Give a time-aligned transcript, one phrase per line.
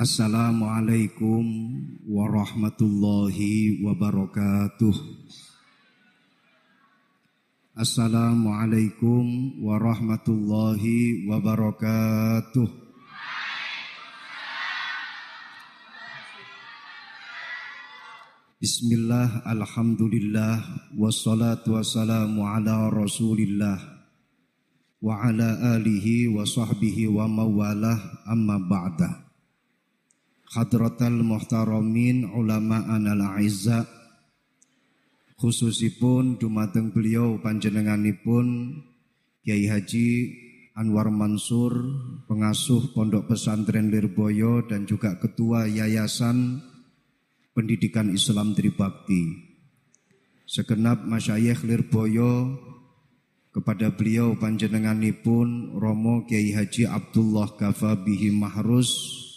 [0.00, 1.44] Assalamualaikum
[2.08, 4.96] warahmatullahi wabarakatuh.
[7.76, 12.64] Assalamualaikum warahmatullahi wabarakatuh.
[18.56, 20.64] Bismillah, Alhamdulillah,
[20.96, 23.76] wassalatu wassalamu ala rasulillah
[25.04, 29.29] wa ala alihi wa sahbihi wa mawalah amma ba'dah.
[30.50, 33.86] Hadratal muhtaramin ulama anal aizza.
[35.38, 38.74] Khususipun dumateng beliau panjenenganipun
[39.46, 40.08] Kiai Haji
[40.74, 41.70] Anwar Mansur
[42.26, 46.58] pengasuh Pondok Pesantren Lirboyo dan juga ketua Yayasan
[47.54, 49.54] Pendidikan Islam Tribakti.
[50.50, 52.58] Segenap masyayikh Lirboyo
[53.54, 59.29] kepada beliau panjenenganipun Romo Kiai Haji Abdullah Gafa Bihi Mahrus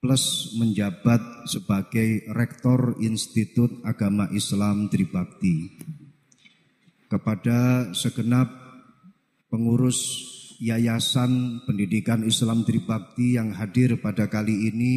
[0.00, 5.76] plus menjabat sebagai Rektor Institut Agama Islam Tribakti.
[7.04, 8.48] Kepada segenap
[9.52, 10.00] pengurus
[10.56, 14.94] Yayasan Pendidikan Islam Tribakti yang hadir pada kali ini,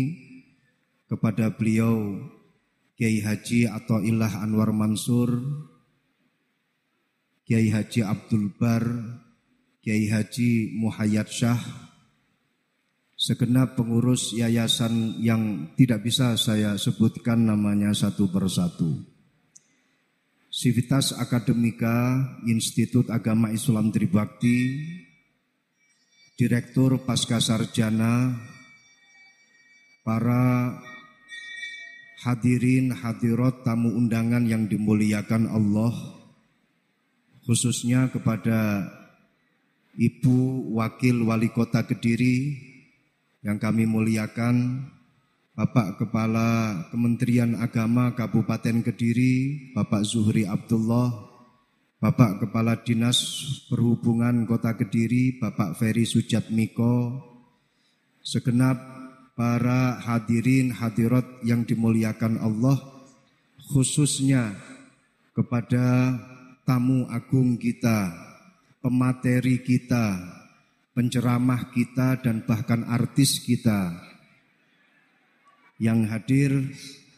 [1.11, 2.23] kepada beliau
[2.95, 5.35] Kiai Haji atau Ilah Anwar Mansur,
[7.43, 8.87] Kiai Haji Abdul Bar,
[9.83, 11.82] Kiai Haji Muhayyad Syah,
[13.23, 18.99] segenap pengurus yayasan yang tidak bisa saya sebutkan namanya satu persatu.
[20.51, 24.75] Sivitas Akademika Institut Agama Islam Tribakti,
[26.35, 28.35] Direktur Pasca Sarjana,
[30.03, 30.75] para
[32.27, 35.95] hadirin hadirat tamu undangan yang dimuliakan Allah,
[37.47, 38.83] khususnya kepada
[39.95, 42.72] Ibu Wakil Wali Kota Kediri,
[43.43, 44.87] yang kami muliakan
[45.53, 51.13] Bapak Kepala Kementerian Agama Kabupaten Kediri, Bapak Zuhri Abdullah,
[52.01, 53.21] Bapak Kepala Dinas
[53.69, 57.21] Perhubungan Kota Kediri, Bapak Ferry Sujatmiko,
[58.23, 58.79] segenap
[59.37, 62.79] para hadirin hadirat yang dimuliakan Allah,
[63.69, 64.57] khususnya
[65.37, 66.17] kepada
[66.65, 68.09] tamu agung kita,
[68.81, 70.17] pemateri kita,
[70.93, 73.97] penceramah kita dan bahkan artis kita
[75.81, 76.69] yang hadir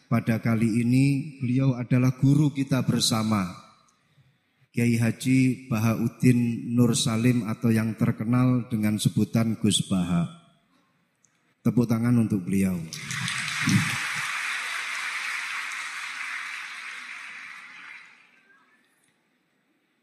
[0.08, 3.52] pada kali ini beliau adalah guru kita bersama
[4.72, 10.28] Kiai Haji Bahauddin Nur Salim atau yang terkenal dengan sebutan Gus Baha.
[11.64, 12.76] Tepuk tangan untuk beliau.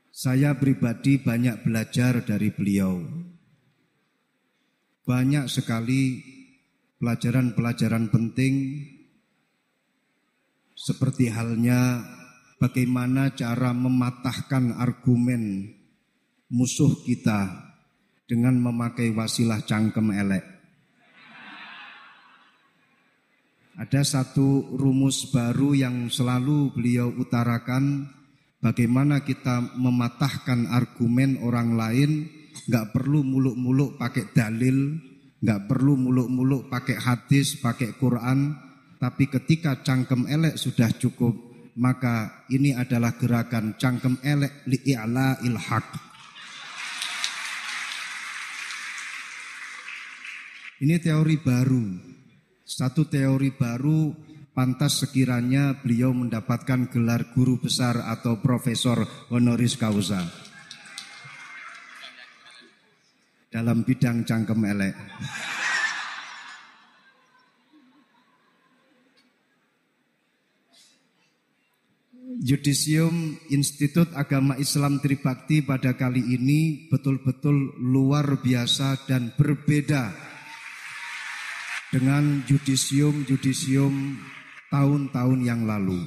[0.09, 2.97] Saya pribadi banyak belajar dari beliau
[5.03, 6.23] banyak sekali
[7.03, 8.87] pelajaran-pelajaran penting
[10.71, 11.99] seperti halnya
[12.55, 15.67] bagaimana cara mematahkan argumen
[16.47, 17.51] musuh kita
[18.23, 20.45] dengan memakai wasilah cangkem elek.
[23.73, 28.05] Ada satu rumus baru yang selalu beliau utarakan
[28.61, 32.11] bagaimana kita mematahkan argumen orang lain
[32.69, 34.97] nggak perlu muluk-muluk pakai dalil,
[35.43, 38.55] nggak perlu muluk-muluk pakai hadis, pakai Quran,
[39.03, 41.35] tapi ketika cangkem elek sudah cukup,
[41.75, 45.87] maka ini adalah gerakan cangkem elek li'ila ilhaq.
[50.83, 51.85] Ini teori baru.
[52.63, 54.11] Satu teori baru
[54.51, 60.27] pantas sekiranya beliau mendapatkan gelar guru besar atau profesor honoris causa.
[63.53, 64.97] Dalam bidang cangkem elek.
[72.43, 80.11] Yudisium Institut Agama Islam Tribakti pada kali ini betul-betul luar biasa dan berbeda
[81.93, 84.17] dengan yudisium-yudisium
[84.73, 86.03] tahun-tahun yang lalu.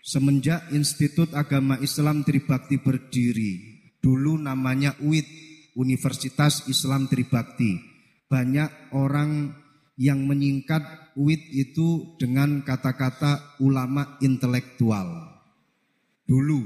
[0.00, 3.52] Semenjak Institut Agama Islam Tribakti berdiri,
[4.00, 5.47] dulu namanya UIT,
[5.78, 7.78] Universitas Islam Tribakti.
[8.26, 9.54] Banyak orang
[9.94, 15.38] yang menyingkat UIT itu dengan kata-kata ulama intelektual.
[16.26, 16.62] Dulu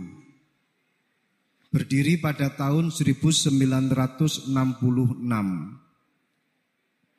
[1.72, 4.52] berdiri pada tahun 1966.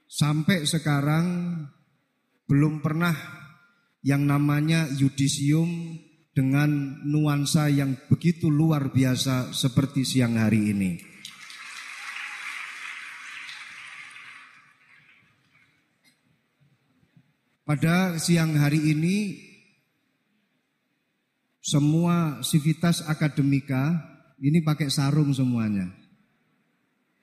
[0.05, 1.25] Sampai sekarang
[2.45, 3.17] belum pernah
[4.05, 5.97] yang namanya yudisium
[6.33, 11.12] dengan nuansa yang begitu luar biasa seperti siang hari ini.
[17.63, 19.39] Pada siang hari ini
[21.63, 24.04] semua sivitas akademika
[24.44, 25.88] ini pakai sarung semuanya.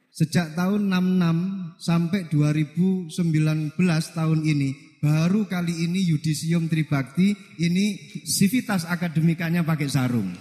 [0.08, 3.76] Sejak tahun 66 sampai 2019
[4.16, 10.32] tahun ini baru kali ini Yudisium Tribakti ini sivitas akademikanya pakai sarung.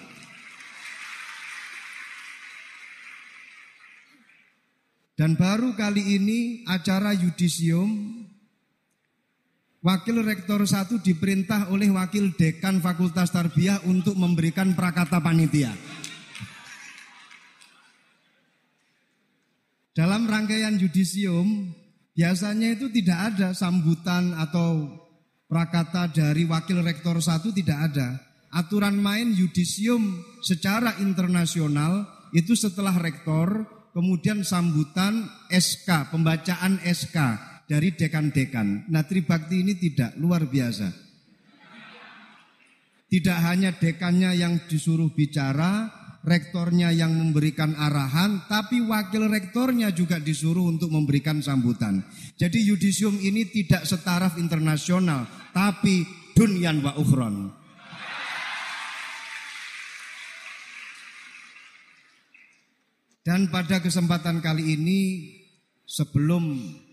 [5.19, 8.18] Dan baru kali ini acara Yudisium
[9.79, 15.71] Wakil Rektor 1 diperintah oleh Wakil Dekan Fakultas Tarbiyah untuk memberikan prakata panitia.
[19.95, 21.71] Dalam rangkaian yudisium
[22.11, 24.99] biasanya itu tidak ada sambutan atau
[25.47, 28.19] prakata dari Wakil Rektor 1 tidak ada.
[28.51, 32.03] Aturan main yudisium secara internasional
[32.35, 33.63] itu setelah rektor
[33.95, 38.89] kemudian sambutan SK, pembacaan SK dari dekan-dekan.
[38.89, 40.89] Nah Tribakti ini tidak luar biasa.
[43.09, 45.89] Tidak hanya dekannya yang disuruh bicara,
[46.25, 52.05] rektornya yang memberikan arahan, tapi wakil rektornya juga disuruh untuk memberikan sambutan.
[52.37, 57.53] Jadi yudisium ini tidak setaraf internasional, tapi dunyan wa ukhron.
[63.25, 64.99] Dan pada kesempatan kali ini
[65.85, 66.45] sebelum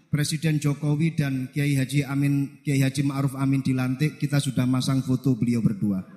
[0.06, 5.34] Presiden Jokowi dan Kiai Haji Amin Kiai Haji Ma'ruf Amin dilantik, kita sudah masang foto
[5.34, 6.16] beliau berdua.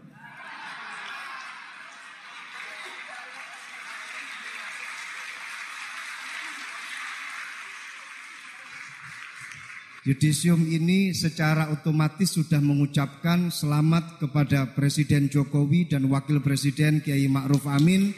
[10.08, 17.68] Yudisium ini secara otomatis sudah mengucapkan selamat kepada Presiden Jokowi dan Wakil Presiden Kiai Ma'ruf
[17.70, 18.16] Amin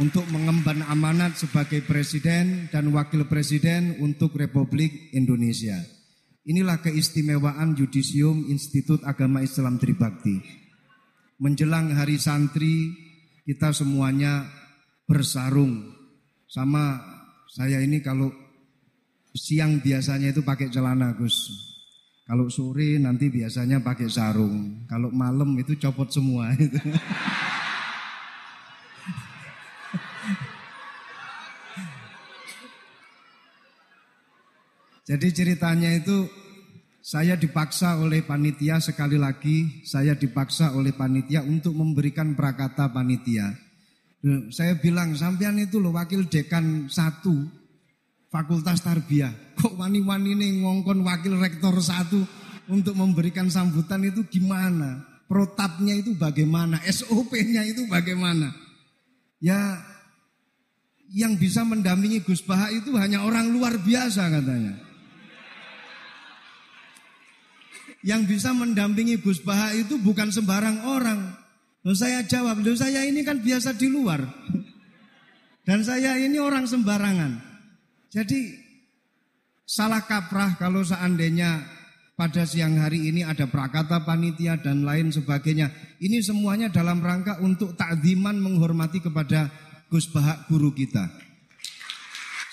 [0.00, 5.76] untuk mengemban amanat sebagai presiden dan wakil presiden untuk Republik Indonesia.
[6.48, 10.40] Inilah keistimewaan Yudisium Institut Agama Islam Tribakti.
[11.38, 12.90] Menjelang hari santri,
[13.44, 14.48] kita semuanya
[15.04, 15.92] bersarung.
[16.48, 16.98] Sama
[17.52, 18.32] saya ini kalau
[19.36, 21.52] siang biasanya itu pakai celana Gus.
[22.22, 24.86] Kalau sore nanti biasanya pakai sarung.
[24.88, 26.80] Kalau malam itu copot semua itu.
[35.12, 36.24] Jadi ceritanya itu
[37.04, 43.52] saya dipaksa oleh panitia sekali lagi, saya dipaksa oleh panitia untuk memberikan prakata panitia.
[44.48, 47.44] Saya bilang, sampean itu loh wakil dekan satu
[48.32, 49.60] Fakultas Tarbiyah.
[49.60, 52.24] Kok wani-wani ini ngongkon wakil rektor satu
[52.72, 55.04] untuk memberikan sambutan itu gimana?
[55.28, 56.80] Protapnya itu bagaimana?
[56.88, 58.48] SOP-nya itu bagaimana?
[59.44, 59.76] Ya
[61.12, 64.91] yang bisa mendampingi Gus Baha itu hanya orang luar biasa katanya.
[68.02, 71.20] Yang bisa mendampingi Gus Baha itu bukan sembarang orang.
[71.82, 74.22] Loh saya jawab, loh saya ini kan biasa di luar.
[75.62, 77.38] Dan saya ini orang sembarangan.
[78.10, 78.58] Jadi
[79.62, 81.62] salah kaprah kalau seandainya
[82.18, 85.70] pada siang hari ini ada prakata panitia dan lain sebagainya.
[86.02, 89.50] Ini semuanya dalam rangka untuk takdiman menghormati kepada
[89.86, 91.21] Gus Baha guru kita.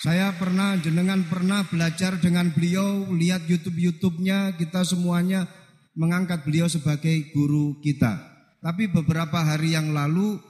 [0.00, 5.44] Saya pernah jenengan pernah belajar dengan beliau, lihat YouTube-YouTube-nya, kita semuanya
[5.92, 8.16] mengangkat beliau sebagai guru kita.
[8.64, 10.40] Tapi beberapa hari yang lalu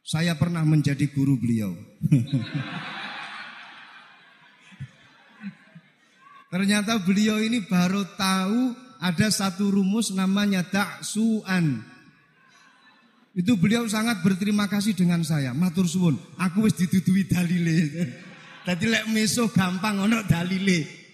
[0.00, 1.76] saya pernah menjadi guru beliau.
[6.56, 11.84] Ternyata beliau ini baru tahu ada satu rumus namanya daksuan.
[13.36, 15.52] Itu beliau sangat berterima kasih dengan saya.
[15.52, 17.76] Matur suwun, aku wis ditutui dalile.
[18.66, 21.06] Jadi lek meso gampang ono dalile.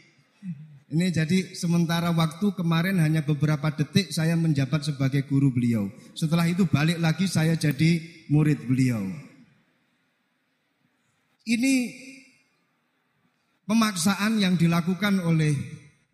[0.93, 5.89] Ini jadi sementara waktu kemarin hanya beberapa detik saya menjabat sebagai guru beliau.
[6.17, 8.01] Setelah itu balik lagi saya jadi
[8.33, 9.05] murid beliau.
[11.45, 11.75] Ini
[13.69, 15.53] pemaksaan yang dilakukan oleh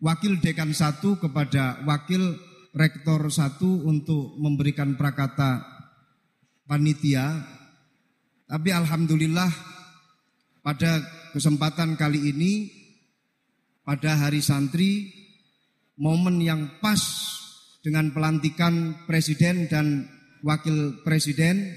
[0.03, 2.35] wakil dekan satu kepada wakil
[2.75, 5.63] rektor satu untuk memberikan prakata
[6.67, 7.31] panitia.
[8.47, 9.78] Tapi alhamdulillah
[10.61, 12.51] pada kesempatan kali ini
[13.83, 15.09] pada hari santri
[15.97, 16.99] momen yang pas
[17.81, 20.05] dengan pelantikan presiden dan
[20.43, 21.73] wakil presiden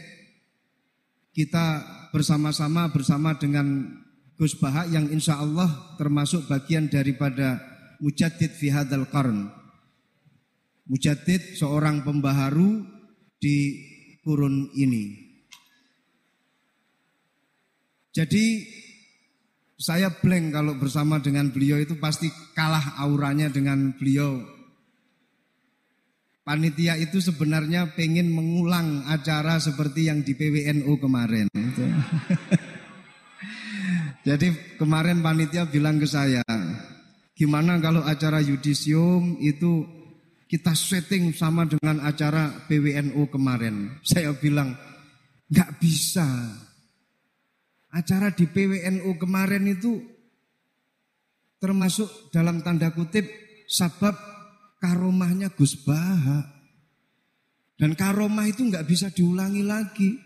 [1.32, 1.80] kita
[2.12, 3.88] bersama-sama bersama dengan
[4.36, 7.72] Gus Baha yang insya Allah termasuk bagian daripada
[8.02, 9.46] Mujadid fi hadal qarn.
[10.90, 12.82] Mujadid seorang pembaharu
[13.38, 13.78] di
[14.26, 15.21] kurun ini.
[18.12, 18.68] Jadi
[19.80, 24.38] saya blank kalau bersama dengan beliau itu pasti kalah auranya dengan beliau
[26.42, 31.46] panitia itu sebenarnya pengen mengulang acara seperti yang di PWNU kemarin.
[34.26, 36.46] Jadi kemarin panitia bilang ke saya,
[37.34, 39.82] gimana kalau acara yudisium itu
[40.46, 43.98] kita setting sama dengan acara PWNU kemarin.
[44.06, 44.78] Saya bilang,
[45.50, 46.28] nggak bisa.
[47.92, 50.00] Acara di PWNU kemarin itu
[51.60, 53.28] termasuk dalam tanda kutip
[53.68, 54.16] sabab
[54.80, 56.48] karomahnya Gus Baha.
[57.76, 60.16] Dan karomah itu nggak bisa diulangi lagi.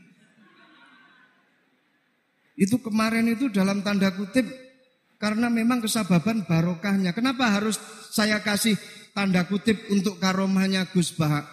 [2.57, 4.47] Itu kemarin itu dalam tanda kutip
[5.19, 7.13] karena memang kesababan barokahnya.
[7.13, 7.77] Kenapa harus
[8.15, 8.79] saya kasih
[9.13, 11.45] tanda kutip untuk karomahnya Gus Baha?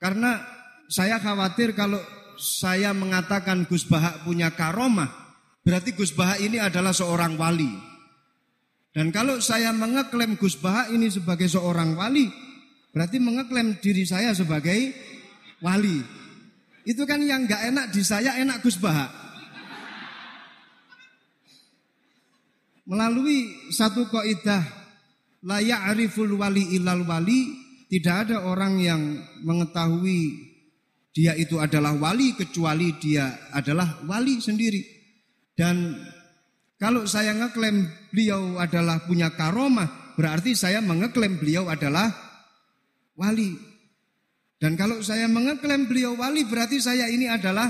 [0.00, 0.42] Karena
[0.88, 2.00] saya khawatir kalau
[2.38, 5.10] saya mengatakan Gus Baha punya karomah,
[5.66, 7.68] berarti Gus Baha ini adalah seorang wali.
[8.94, 12.30] Dan kalau saya mengeklaim Gus Baha ini sebagai seorang wali,
[12.94, 14.94] berarti mengeklaim diri saya sebagai
[15.60, 16.00] wali.
[16.88, 19.28] Itu kan yang nggak enak di saya enak Gus Baha.
[22.88, 24.64] melalui satu kaidah
[25.44, 27.52] la ya'riful wali ilal wali
[27.92, 29.00] tidak ada orang yang
[29.44, 30.47] mengetahui
[31.18, 34.86] dia itu adalah wali kecuali dia adalah wali sendiri
[35.58, 35.98] dan
[36.78, 42.06] kalau saya ngeklaim beliau adalah punya karomah berarti saya mengeklaim beliau adalah
[43.18, 43.58] wali
[44.62, 47.66] dan kalau saya mengeklaim beliau wali berarti saya ini adalah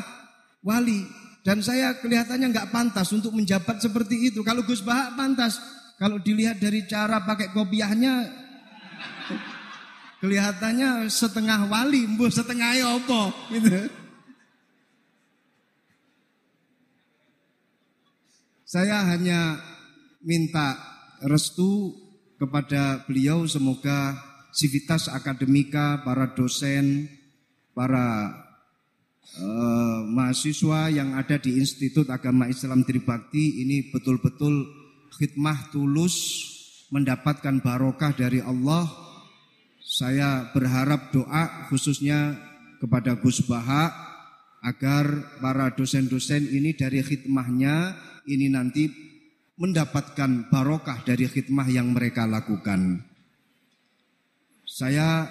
[0.61, 1.09] wali
[1.49, 4.45] dan saya kelihatannya nggak pantas untuk menjabat seperti itu.
[4.45, 5.57] Kalau Gus Bahak pantas.
[5.99, 8.38] Kalau dilihat dari cara pakai kopiahnya,
[10.19, 13.87] kelihatannya setengah wali, bu setengah opo, gitu.
[18.69, 19.57] Saya hanya
[20.21, 20.77] minta
[21.25, 21.97] restu
[22.37, 24.13] kepada beliau semoga
[24.53, 27.09] sivitas akademika, para dosen,
[27.73, 28.29] para
[29.41, 34.69] uh, mahasiswa yang ada di Institut Agama Islam Tribakti ini betul-betul
[35.17, 36.45] khidmah tulus
[36.93, 39.08] mendapatkan barokah dari Allah.
[39.89, 42.37] Saya berharap doa khususnya
[42.77, 43.89] kepada Gus Baha
[44.61, 47.97] agar para dosen-dosen ini dari khidmahnya
[48.29, 48.85] ini nanti
[49.57, 53.01] mendapatkan barokah dari khidmah yang mereka lakukan.
[54.69, 55.25] Saya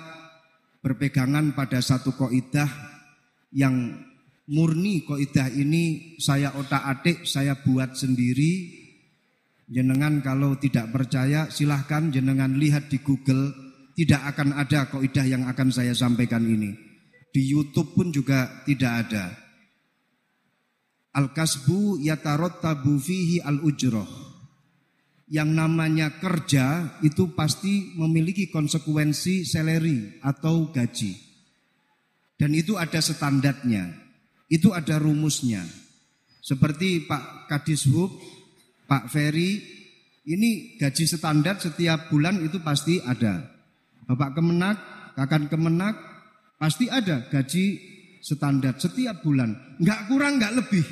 [0.81, 2.67] berpegangan pada satu koidah
[3.53, 3.93] yang
[4.49, 8.73] murni koidah ini saya otak-atik, saya buat sendiri.
[9.69, 13.66] Jenengan kalau tidak percaya silahkan jenengan lihat di Google,
[13.97, 16.69] tidak akan ada koidah yang akan saya sampaikan ini.
[17.33, 19.33] Di YouTube pun juga tidak ada.
[21.17, 24.05] Al-kasbu yatarot tabu fihi al-ujroh.
[25.27, 31.17] Yang namanya kerja itu pasti memiliki konsekuensi seleri atau gaji.
[32.37, 33.97] Dan itu ada standarnya,
[34.45, 35.65] itu ada rumusnya.
[36.37, 38.13] Seperti Pak Kadis Hub,
[38.85, 39.57] Pak Ferry,
[40.29, 43.56] ini gaji standar setiap bulan itu pasti ada.
[44.07, 44.77] Bapak Kemenak,
[45.19, 45.95] Kakan Kemenak,
[46.55, 47.65] pasti ada gaji
[48.23, 49.51] standar setiap bulan.
[49.83, 50.85] Enggak kurang, enggak lebih.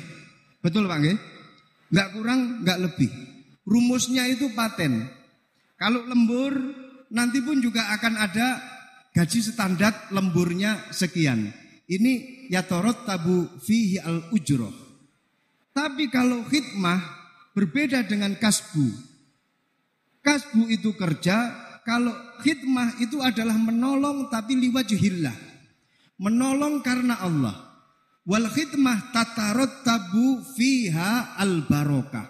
[0.60, 1.18] Betul Pak Nggih?
[1.92, 3.10] Enggak kurang, enggak lebih.
[3.66, 5.08] Rumusnya itu paten.
[5.80, 6.52] Kalau lembur,
[7.10, 8.60] nanti pun juga akan ada
[9.16, 11.50] gaji standar lemburnya sekian.
[11.86, 14.74] Ini ya torot tabu fihi al ujroh.
[15.72, 17.00] Tapi kalau khidmah
[17.56, 18.86] berbeda dengan kasbu.
[20.20, 22.10] Kasbu itu kerja, kalau
[22.42, 25.38] khidmah itu adalah menolong tapi liwajihillah.
[26.18, 27.54] Menolong karena Allah.
[28.26, 32.26] Wal khidmah tatarot tabu fiha al barokah.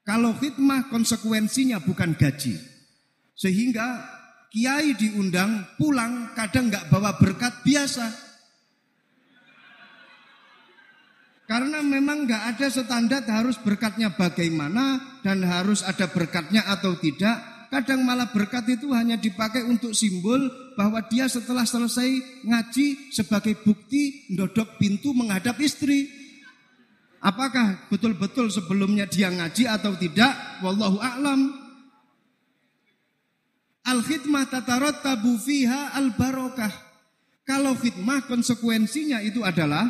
[0.00, 2.56] Kalau khidmah konsekuensinya bukan gaji.
[3.36, 4.00] Sehingga
[4.48, 8.08] kiai diundang pulang kadang nggak bawa berkat biasa.
[11.44, 17.49] Karena memang nggak ada standar harus berkatnya bagaimana dan harus ada berkatnya atau tidak.
[17.70, 20.42] Kadang malah berkat itu hanya dipakai untuk simbol
[20.74, 26.10] bahwa dia setelah selesai ngaji sebagai bukti ndodok pintu menghadap istri.
[27.22, 30.34] Apakah betul-betul sebelumnya dia ngaji atau tidak?
[30.66, 31.40] Wallahu a'lam.
[33.86, 36.74] Al khidmah tatarattabu fiha al barokah.
[37.46, 39.86] Kalau khidmah konsekuensinya itu adalah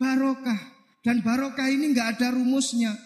[0.00, 0.56] barokah.
[1.04, 2.96] Dan barokah ini nggak ada rumusnya.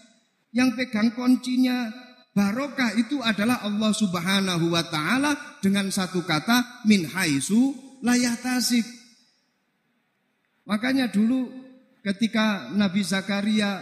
[0.54, 1.90] Yang pegang kuncinya
[2.32, 8.84] barokah itu adalah Allah Subhanahu wa taala dengan satu kata min haisu layatasik.
[10.68, 11.48] Makanya dulu
[12.02, 13.80] ketika Nabi Zakaria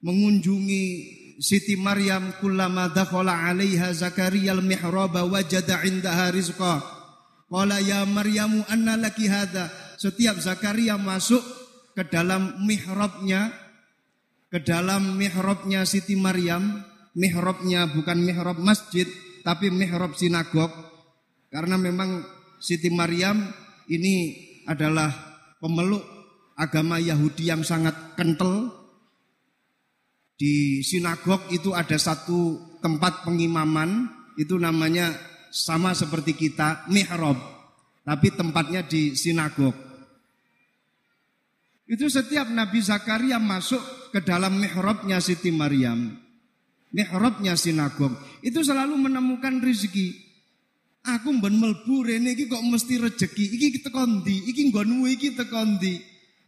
[0.00, 7.00] mengunjungi Siti Maryam kullama dakhala 'alaiha Zakaria al-mihraba wajada 'indaha rizqa
[7.50, 9.66] Qala ya Maryamu anna laki hadha.
[9.98, 11.42] Setiap Zakaria masuk
[11.98, 13.50] ke dalam mihrabnya,
[14.50, 16.82] ke dalam mihrabnya Siti Maryam,
[17.14, 19.06] mihrabnya bukan mihrab masjid,
[19.46, 20.74] tapi mihrab sinagog.
[21.54, 22.26] Karena memang
[22.58, 23.46] Siti Maryam
[23.86, 24.34] ini
[24.66, 25.08] adalah
[25.62, 26.02] pemeluk
[26.58, 28.74] agama Yahudi yang sangat kental.
[30.34, 35.14] Di sinagog itu ada satu tempat pengimaman, itu namanya
[35.54, 37.38] sama seperti kita mihrab,
[38.02, 39.76] tapi tempatnya di sinagog.
[41.90, 46.18] Itu setiap Nabi Zakaria masuk ke dalam mihrabnya Siti Maryam,
[46.90, 50.30] mihrabnya sinagog, itu selalu menemukan rezeki.
[51.00, 53.44] Aku ben melbu rene iki kok mesti rezeki.
[53.56, 54.52] Iki tekan ndi?
[54.52, 55.96] Iki nggonmu iki tekan ndi?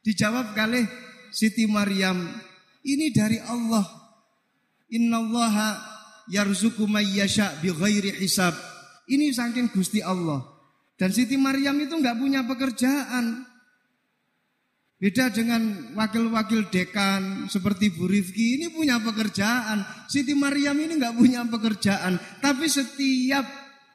[0.04, 0.84] Dijawab kali
[1.32, 2.20] Siti Maryam,
[2.84, 3.86] ini dari Allah.
[4.92, 5.80] Innallaha
[6.28, 8.52] yarzuqu may yasha bi ghairi hisab.
[9.08, 10.44] Ini saking Gusti Allah.
[11.00, 13.51] Dan Siti Maryam itu nggak punya pekerjaan.
[15.02, 19.82] Beda dengan wakil-wakil dekan seperti Bu Rifki ini punya pekerjaan.
[20.06, 22.22] Siti Maryam ini nggak punya pekerjaan.
[22.38, 23.42] Tapi setiap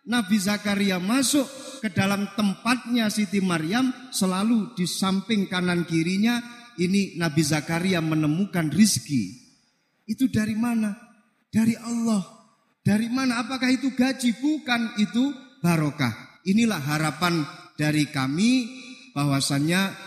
[0.04, 1.48] Nabi Zakaria masuk
[1.80, 6.44] ke dalam tempatnya Siti Maryam selalu di samping kanan kirinya
[6.76, 9.32] ini Nabi Zakaria menemukan rizki.
[10.04, 10.92] Itu dari mana?
[11.48, 12.20] Dari Allah.
[12.84, 13.48] Dari mana?
[13.48, 14.36] Apakah itu gaji?
[14.44, 15.32] Bukan itu
[15.64, 16.44] barokah.
[16.44, 17.48] Inilah harapan
[17.80, 18.68] dari kami
[19.16, 20.07] bahwasannya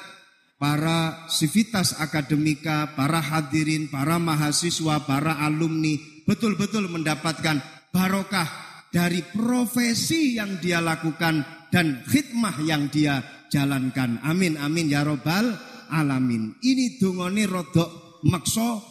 [0.61, 5.97] para sivitas akademika, para hadirin, para mahasiswa, para alumni
[6.29, 8.47] betul-betul mendapatkan barokah
[8.93, 14.21] dari profesi yang dia lakukan dan khidmah yang dia jalankan.
[14.21, 15.57] Amin amin ya robbal
[15.89, 16.61] alamin.
[16.61, 18.85] Ini dungoni rodok makso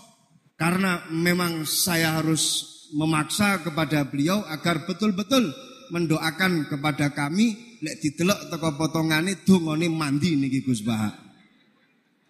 [0.58, 2.66] karena memang saya harus
[2.98, 5.54] memaksa kepada beliau agar betul-betul
[5.94, 11.29] mendoakan kepada kami lek didelok teko potongane dongane mandi niki Gus Bah.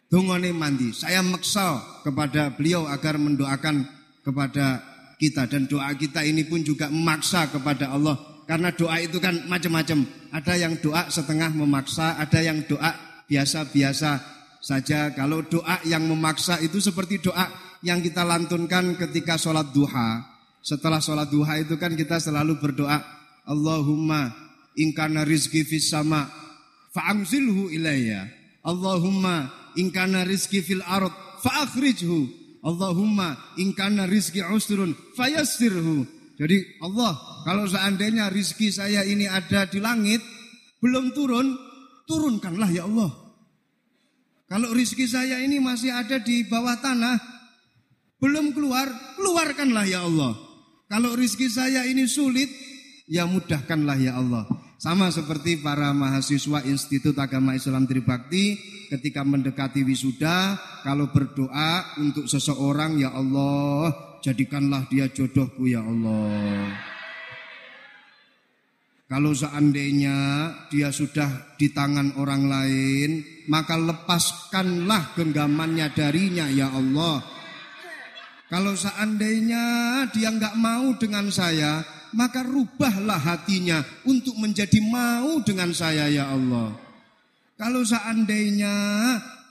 [0.10, 0.90] Dongane mandi.
[0.90, 3.86] Saya maksa kepada beliau agar mendoakan
[4.26, 4.82] kepada
[5.22, 8.18] kita dan doa kita ini pun juga memaksa kepada Allah
[8.50, 10.10] karena doa itu kan macam-macam.
[10.34, 12.98] Ada yang doa setengah memaksa, ada yang doa
[13.30, 14.18] biasa-biasa
[14.58, 15.14] saja.
[15.14, 17.46] Kalau doa yang memaksa itu seperti doa
[17.86, 20.26] yang kita lantunkan ketika sholat duha.
[20.66, 22.98] Setelah sholat duha itu kan kita selalu berdoa,
[23.46, 24.34] Allahumma
[24.74, 26.26] ingkana rizki fis sama
[26.90, 28.26] fa'amzilhu ilayya.
[28.66, 32.28] Allahumma ingkana rizki fil arad fa'akhrijhu.
[32.60, 36.04] Allahumma ingkana rizki usrun fayassirhu.
[36.36, 37.16] Jadi Allah,
[37.48, 40.20] kalau seandainya rizki saya ini ada di langit,
[40.84, 41.56] belum turun,
[42.08, 43.12] turunkanlah ya Allah.
[44.48, 47.20] Kalau rizki saya ini masih ada di bawah tanah,
[48.24, 48.88] belum keluar,
[49.20, 50.36] keluarkanlah ya Allah.
[50.90, 52.50] Kalau rizki saya ini sulit,
[53.08, 54.48] ya mudahkanlah ya Allah.
[54.80, 58.56] Sama seperti para mahasiswa Institut Agama Islam Tribakti
[58.88, 60.56] ketika mendekati wisuda,
[60.88, 63.92] kalau berdoa untuk seseorang, ya Allah,
[64.24, 66.72] jadikanlah dia jodohku ya Allah.
[69.12, 70.16] Kalau seandainya
[70.72, 73.10] dia sudah di tangan orang lain,
[73.52, 77.20] maka lepaskanlah genggamannya darinya ya Allah.
[78.48, 81.84] Kalau seandainya dia nggak mau dengan saya,
[82.14, 86.74] maka rubahlah hatinya untuk menjadi mau dengan saya ya Allah.
[87.60, 88.76] Kalau seandainya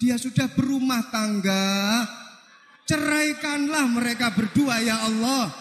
[0.00, 2.06] dia sudah berumah tangga,
[2.88, 5.52] ceraikanlah mereka berdua ya Allah.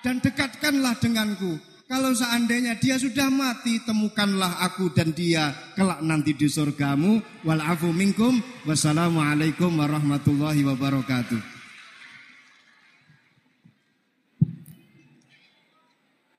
[0.00, 1.56] Dan dekatkanlah denganku.
[1.84, 7.20] Kalau seandainya dia sudah mati, temukanlah aku dan dia kelak nanti di surgamu.
[7.44, 8.40] Walafu minkum.
[8.64, 11.53] Wassalamualaikum warahmatullahi wabarakatuh.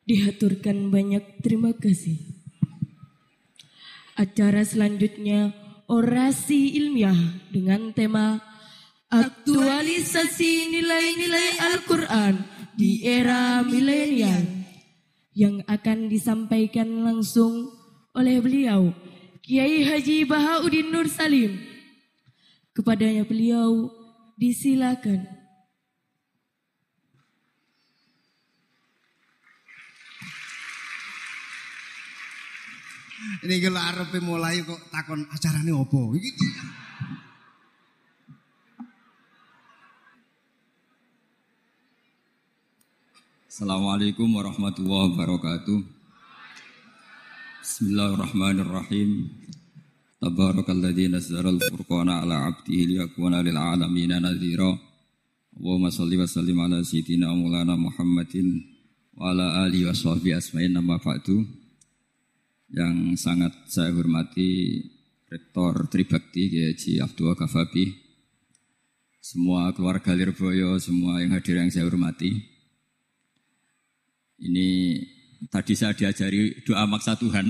[0.05, 2.21] Dihaturkan banyak terima kasih.
[4.15, 5.51] Acara selanjutnya
[5.89, 7.17] orasi ilmiah
[7.49, 8.37] dengan tema
[9.09, 12.33] aktualisasi nilai-nilai Al-Quran
[12.77, 14.45] di era milenial
[15.35, 17.73] yang akan disampaikan langsung
[18.15, 18.95] oleh beliau
[19.45, 21.59] Kiai Haji Bahauddin Nur Salim.
[22.73, 23.93] Kepadanya beliau
[24.41, 25.34] disilakan.
[33.43, 36.15] Ini kalau arepe mulai kok takon acarane opo?
[43.51, 45.79] Assalamualaikum warahmatullahi wabarakatuh.
[47.59, 49.27] Bismillahirrahmanirrahim.
[50.23, 54.79] Tabarakalladzi nazzala al-furqana ala 'abdihi liyakuna lil 'alamin nadhira.
[55.59, 57.35] Allahumma shalli wa sallim ala sayyidina
[57.75, 58.47] Muhammadin
[59.15, 61.64] wa ala alihi wa sahbihi asma'in nama ba'du.
[62.75, 64.83] Yang sangat saya hormati
[65.31, 67.87] Rektor Tribakti Kiai Abdul Kafabi,
[69.23, 72.35] semua keluarga Lirboyo, semua yang hadir yang saya hormati.
[74.43, 74.99] Ini
[75.47, 77.47] tadi saya diajari doa maksa Tuhan.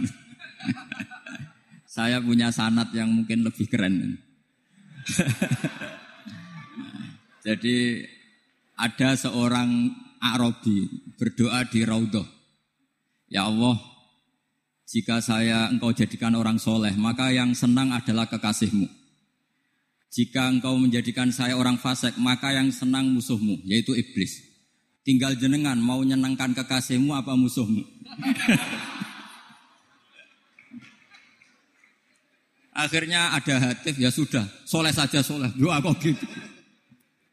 [1.98, 4.22] saya punya sanat yang mungkin lebih keren.
[7.46, 8.06] Jadi
[8.78, 9.90] ada seorang
[10.22, 10.86] Arabi
[11.18, 12.30] berdoa di Raudhah.
[13.26, 13.95] Ya Allah,
[14.86, 18.86] jika saya engkau jadikan orang soleh, maka yang senang adalah kekasihmu.
[20.14, 24.46] Jika engkau menjadikan saya orang fasik, maka yang senang musuhmu, yaitu iblis.
[25.02, 27.82] Tinggal jenengan mau nyenangkan kekasihmu apa musuhmu.
[32.76, 35.50] Akhirnya ada hatif, ya sudah, soleh saja soleh.
[35.58, 36.28] Doa kok gitu.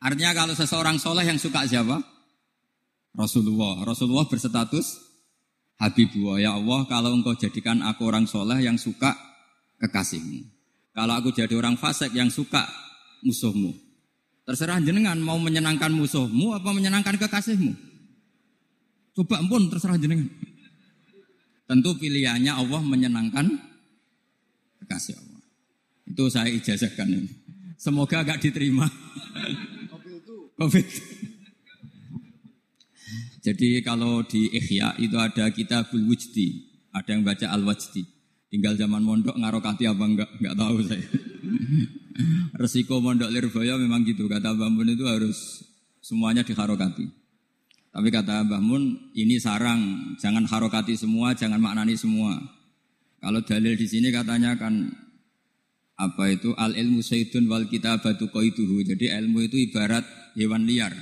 [0.01, 2.01] Artinya kalau seseorang soleh yang suka siapa?
[3.13, 3.85] Rasulullah.
[3.85, 5.12] Rasulullah berstatus
[5.83, 6.39] Habibullah.
[6.39, 9.19] Ya Allah, kalau engkau jadikan aku orang soleh yang suka
[9.83, 10.47] kekasihmu.
[10.95, 12.63] Kalau aku jadi orang fasik yang suka
[13.27, 13.75] musuhmu.
[14.47, 17.75] Terserah jenengan mau menyenangkan musuhmu apa menyenangkan kekasihmu.
[19.19, 20.31] Coba pun terserah jenengan.
[21.67, 23.47] Tentu pilihannya Allah menyenangkan
[24.85, 25.43] kekasih Allah.
[26.07, 27.33] Itu saya ijazahkan ini.
[27.75, 28.87] Semoga agak diterima.
[30.55, 30.87] Covid.
[33.43, 36.63] Jadi kalau di Ikhya itu ada kitabul wujdi,
[36.95, 38.07] ada yang baca al-wajdi.
[38.47, 41.07] Tinggal zaman mondok ngarokati apa enggak, enggak tahu saya.
[42.63, 45.67] Resiko mondok Lirboyo memang gitu, kata Mbah Mun itu harus
[45.99, 47.03] semuanya diharokati.
[47.91, 52.39] Tapi kata Mbah Mun, ini sarang, jangan harokati semua, jangan maknani semua.
[53.19, 54.87] Kalau dalil di sini katanya kan
[55.99, 58.87] apa itu al ilmu sayyidun wal kitabatu qaituhu.
[58.87, 60.07] Jadi ilmu itu ibarat
[60.39, 60.95] hewan liar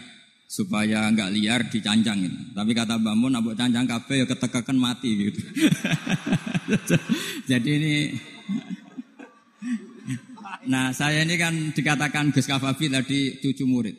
[0.51, 2.51] supaya nggak liar dicancangin.
[2.51, 5.41] Tapi kata Mbak Mun, cancang kafe ya ketekakan mati gitu.
[7.51, 7.95] Jadi ini
[10.61, 13.97] Nah saya ini kan dikatakan Gus Kafabi tadi cucu murid.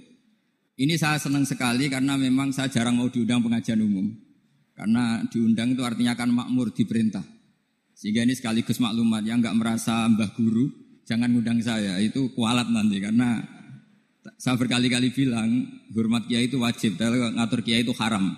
[0.75, 4.11] Ini saya senang sekali karena memang saya jarang mau diundang pengajian umum.
[4.75, 7.23] Karena diundang itu artinya kan makmur diperintah.
[7.95, 10.69] Sehingga ini sekaligus maklumat yang nggak merasa mbah guru,
[11.05, 11.97] jangan ngundang saya.
[12.01, 13.41] Itu kualat nanti karena
[14.37, 18.37] saya berkali-kali bilang hormat kiai itu wajib, tapi ngatur kiai itu haram.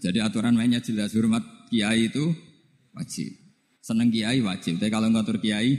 [0.00, 2.32] Jadi aturan mainnya jelas hormat kiai itu
[2.96, 3.36] wajib.
[3.84, 5.76] Seneng kiai wajib, tapi kalau ngatur kiai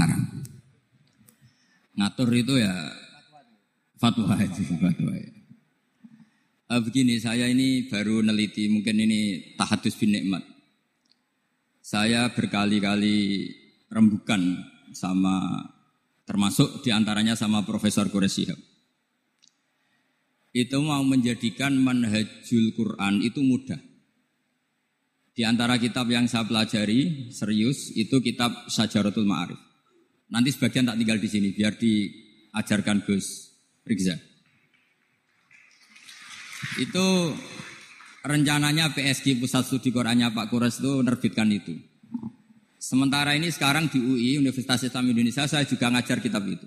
[0.00, 0.22] haram.
[1.98, 2.72] Ngatur itu ya
[4.00, 5.12] fatwa itu fatwa.
[6.68, 10.44] Uh, begini, saya ini baru neliti, mungkin ini tahadus bin nikmat.
[11.80, 13.48] Saya berkali-kali
[13.88, 15.64] rembukan sama
[16.28, 18.60] Termasuk di antaranya sama Profesor Quraisyihab.
[20.52, 23.80] Itu mau menjadikan manhajul Quran itu mudah.
[25.32, 29.56] Di antara kitab yang saya pelajari serius itu kitab Sajaratul Ma'arif.
[30.28, 33.48] Nanti sebagian tak tinggal di sini biar diajarkan Gus
[33.88, 34.20] Rizza.
[36.76, 37.32] Itu
[38.20, 41.87] rencananya PSG Pusat Studi Qurannya Pak Kures itu menerbitkan itu.
[42.78, 46.62] Sementara ini sekarang di UI Universitas Islam Indonesia saya juga ngajar kitab itu.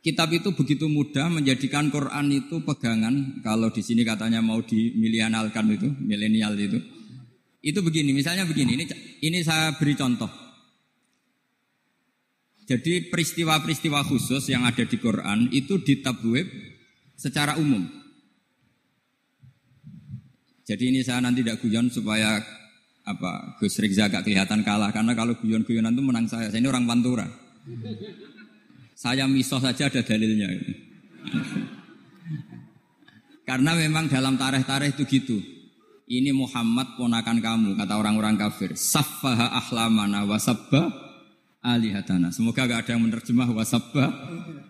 [0.00, 3.44] Kitab itu begitu mudah menjadikan Quran itu pegangan.
[3.44, 6.80] Kalau di sini katanya mau dimilenialkan itu, milenial itu.
[7.60, 8.80] Itu begini, misalnya begini.
[8.80, 8.84] Ini
[9.20, 10.30] ini saya beri contoh.
[12.64, 16.48] Jadi peristiwa-peristiwa khusus yang ada di Quran itu ditabwib
[17.12, 17.84] secara umum.
[20.68, 22.40] Jadi ini saya nanti tidak guyon supaya
[23.08, 26.52] apa Gus Rizza gak kelihatan kalah karena kalau guyon-guyonan itu menang saya.
[26.52, 27.24] Saya ini orang Pantura.
[28.92, 30.48] Saya misoh saja ada dalilnya.
[33.48, 35.40] karena memang dalam tareh-tareh itu gitu.
[36.08, 38.76] Ini Muhammad ponakan kamu kata orang-orang kafir.
[38.76, 40.92] Saffaha ahlamana wasabba
[41.64, 42.28] alihatana.
[42.28, 44.12] Semoga gak ada yang menerjemah wasabba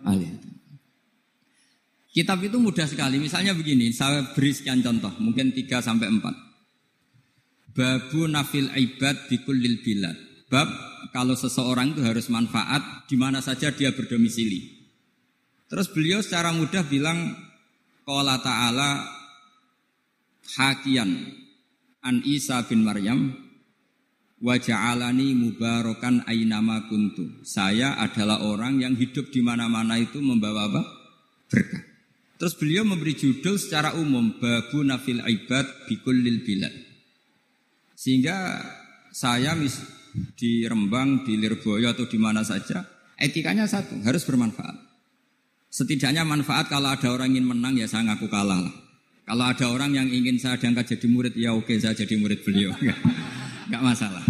[0.07, 0.49] alihatana.
[2.09, 3.21] Kitab itu mudah sekali.
[3.21, 6.48] Misalnya begini, saya beri sekian contoh, mungkin 3 sampai 4.
[7.73, 10.17] Babu nafil ibad lil bilad.
[10.49, 10.67] Bab
[11.13, 14.79] kalau seseorang itu harus manfaat di mana saja dia berdomisili.
[15.69, 17.37] Terus beliau secara mudah bilang
[18.01, 19.05] Qala ta'ala
[20.57, 21.29] hakian
[22.01, 23.29] an Isa bin Maryam
[24.41, 27.45] wa ja'alani mubarakan ainama kuntu.
[27.45, 30.81] Saya adalah orang yang hidup di mana-mana itu membawa apa?
[31.53, 31.85] Berkah.
[32.39, 35.67] Terus beliau memberi judul secara umum Babu nafil ibad
[36.09, 36.88] lil bilad.
[37.99, 38.63] Sehingga
[39.11, 39.75] saya mis,
[40.39, 42.87] di Rembang, di Lirboyo atau di mana saja,
[43.19, 44.87] etikanya satu, harus bermanfaat.
[45.67, 48.75] Setidaknya manfaat kalau ada orang ingin menang ya saya ngaku kalah lah.
[49.27, 52.71] Kalau ada orang yang ingin saya diangkat jadi murid, ya oke saya jadi murid beliau.
[53.67, 54.23] Enggak masalah.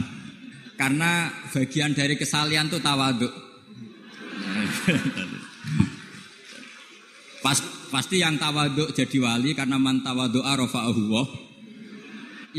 [0.74, 3.32] Karena bagian dari kesalian itu tawaduk.
[7.40, 7.60] Pas,
[7.94, 11.02] pasti yang tawaduk jadi wali karena man tawaduk arafa'ahu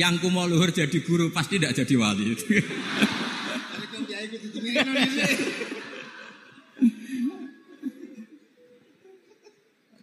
[0.00, 2.32] Yang kumo luhur jadi guru pasti tidak jadi wali.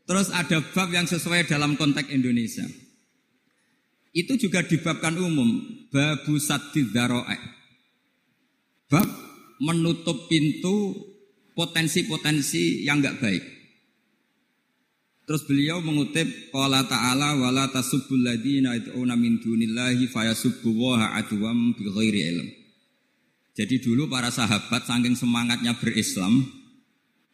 [0.05, 2.61] Terus ada bab yang sesuai dalam konteks Indonesia.
[4.13, 5.65] Itu juga dibabkan umum.
[5.89, 7.33] Babu sadid Bab
[9.57, 10.93] menutup pintu
[11.57, 13.56] potensi-potensi yang enggak baik.
[15.27, 22.31] Terus beliau mengutip qala ta'ala wala tasubbul ladina yad'una min dunillahi fayasubbu wa adwam bighairi
[22.31, 22.47] ilm.
[23.51, 26.47] Jadi dulu para sahabat saking semangatnya berislam,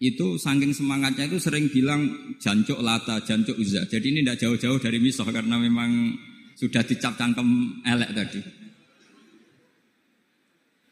[0.01, 3.85] itu saking semangatnya itu sering bilang jancuk lata, jancuk uzza.
[3.85, 6.17] Jadi ini tidak jauh-jauh dari misoh karena memang
[6.57, 8.41] sudah dicap cangkem elek tadi.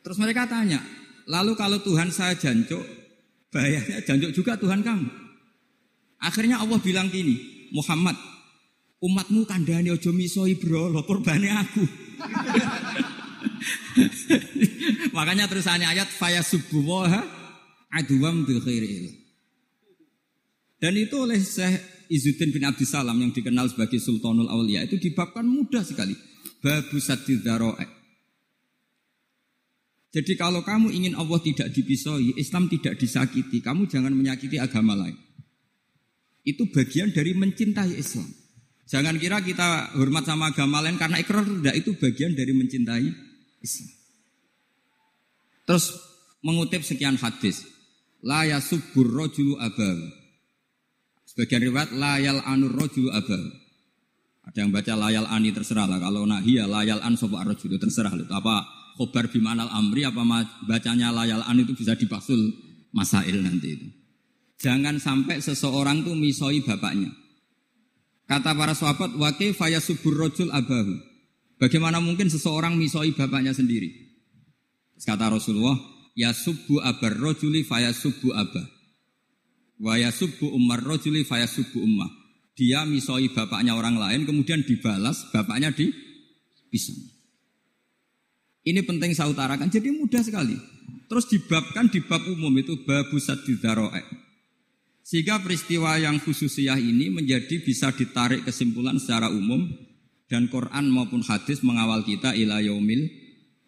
[0.05, 0.85] Terus mereka tanya,
[1.25, 2.85] lalu kalau Tuhan saya jancuk,
[3.49, 5.20] bahayanya jancuk juga Tuhan kamu.
[6.21, 7.33] Akhirnya Allah bilang gini,
[7.73, 8.13] Muhammad,
[9.01, 11.83] umatmu kandani ojo misoi bro, purbane aku.
[15.17, 17.09] Makanya terusannya ayat faya subuh
[17.91, 19.17] aduam bil khairi
[20.81, 25.85] Dan itu oleh Syekh Izzuddin bin Abdissalam yang dikenal sebagai Sultanul Aulia itu dibabkan mudah
[25.85, 26.13] sekali.
[26.61, 27.01] Babu
[30.11, 35.15] Jadi kalau kamu ingin Allah tidak dipisoi, Islam tidak disakiti, kamu jangan menyakiti agama lain.
[36.41, 38.27] Itu bagian dari mencintai Islam.
[38.91, 43.07] Jangan kira kita hormat sama agama lain karena ikrar tidak itu bagian dari mencintai
[43.63, 43.89] Islam.
[45.63, 45.85] Terus
[46.43, 47.63] mengutip sekian hadis.
[48.21, 49.97] La yasubbur rojulu abal.
[51.25, 53.39] Sebagian riwayat layal anur rojulu abal.
[54.41, 56.01] Ada yang baca layal ani terserah lah.
[56.01, 58.11] Kalau nak hiya layal an sopa terserah.
[58.17, 58.67] Itu apa
[58.99, 60.21] khobar bimanal amri apa
[60.67, 62.51] bacanya layal an itu bisa dipasul
[62.91, 63.87] masail nanti itu.
[64.61, 67.09] Jangan sampai seseorang tuh misoi bapaknya.
[68.29, 70.93] Kata para sahabat, wakil faya subur rojul abahu.
[71.57, 73.89] Bagaimana mungkin seseorang misoi bapaknya sendiri?
[75.01, 75.75] Kata Rasulullah,
[76.13, 78.63] ya subu abar rojuli faya subu abah.
[79.81, 82.09] Wa ya subu umar rojuli faya subu ummah.
[82.53, 85.89] Dia misoi bapaknya orang lain, kemudian dibalas bapaknya di
[86.69, 86.93] pisau.
[88.61, 90.53] Ini penting saya utarakan, jadi mudah sekali.
[91.09, 94.20] Terus dibabkan di bab umum itu babu sadidaro'ek.
[95.11, 99.67] Sehingga peristiwa yang khususiyah ini menjadi bisa ditarik kesimpulan secara umum
[100.31, 103.11] dan Quran maupun hadis mengawal kita ila yaumil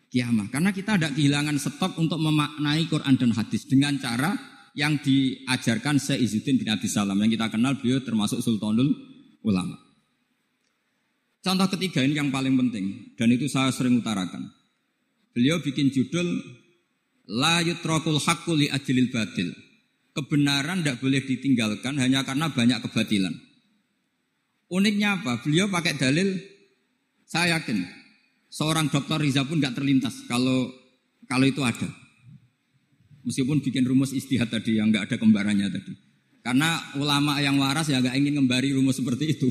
[0.07, 0.47] kiamah.
[0.47, 4.31] Karena kita ada kehilangan stok untuk memaknai Quran dan hadis dengan cara
[4.71, 8.95] yang diajarkan Syekh Izzuddin bin Abi Salam yang kita kenal beliau termasuk Sultanul
[9.43, 9.75] Ulama.
[11.43, 14.47] Contoh ketiga ini yang paling penting dan itu saya sering utarakan.
[15.35, 16.39] Beliau bikin judul
[17.27, 19.72] La yutrakul haqqu li ajlil batil.
[20.13, 23.33] Kebenaran tidak boleh ditinggalkan hanya karena banyak kebatilan.
[24.69, 25.41] Uniknya apa?
[25.41, 26.37] Beliau pakai dalil
[27.25, 27.81] saya yakin
[28.53, 30.69] seorang dokter Riza pun nggak terlintas kalau
[31.25, 31.89] kalau itu ada.
[33.25, 35.93] Meskipun bikin rumus istihad tadi yang nggak ada kembarannya tadi.
[36.45, 39.49] Karena ulama yang waras ya nggak ingin ngembari rumus seperti itu.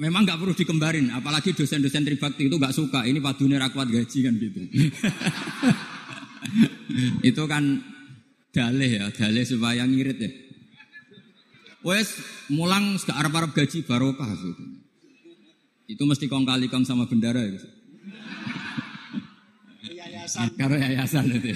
[0.00, 3.04] Memang nggak perlu dikembarin, apalagi dosen-dosen tribakti itu nggak suka.
[3.04, 4.60] Ini padune rakwat gaji kan gitu.
[7.30, 7.82] itu kan
[8.52, 10.30] dalih ya, dalih supaya ngirit ya.
[11.82, 12.14] Wes
[12.52, 14.64] mulang gak arep-arep gaji barokah gitu.
[15.90, 17.58] Itu mesti kong kali kong sama bendara ya.
[19.82, 20.54] Yayasan.
[20.60, 21.52] Karena yayasan itu.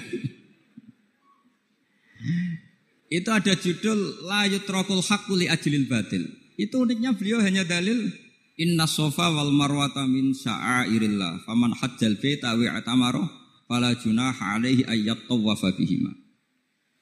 [3.06, 6.26] itu ada judul la yutrokul haqqu li ajlil batil.
[6.58, 8.10] Itu uniknya beliau hanya dalil
[8.56, 13.20] Inna sofa wal marwata min sya'airillah faman hajjal baita wa atamara
[13.66, 16.14] fala junaha alaihi ayyat tawafa bihima.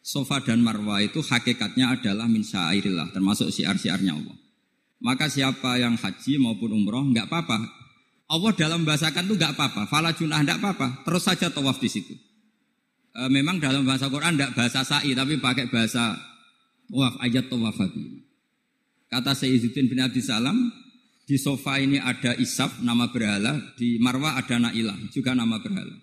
[0.04, 4.36] Sofa dan marwah itu hakikatnya adalah min sya'airillah termasuk siar-siarnya Allah.
[5.00, 7.60] Maka siapa yang haji maupun umroh nggak apa-apa.
[8.28, 9.88] Allah dalam bahasakan itu nggak apa-apa.
[9.88, 11.04] Fala junah nggak apa-apa.
[11.08, 12.12] Terus saja tawaf di situ.
[13.12, 16.16] E, memang dalam bahasa Quran nggak bahasa sa'i tapi pakai bahasa
[16.88, 17.76] tawaf ayat tawaf
[19.08, 20.72] Kata Sayyiduddin bin Abdi Salam,
[21.24, 25.94] di sofa ini ada isaf nama berhala, di marwah ada nailah juga nama berhala.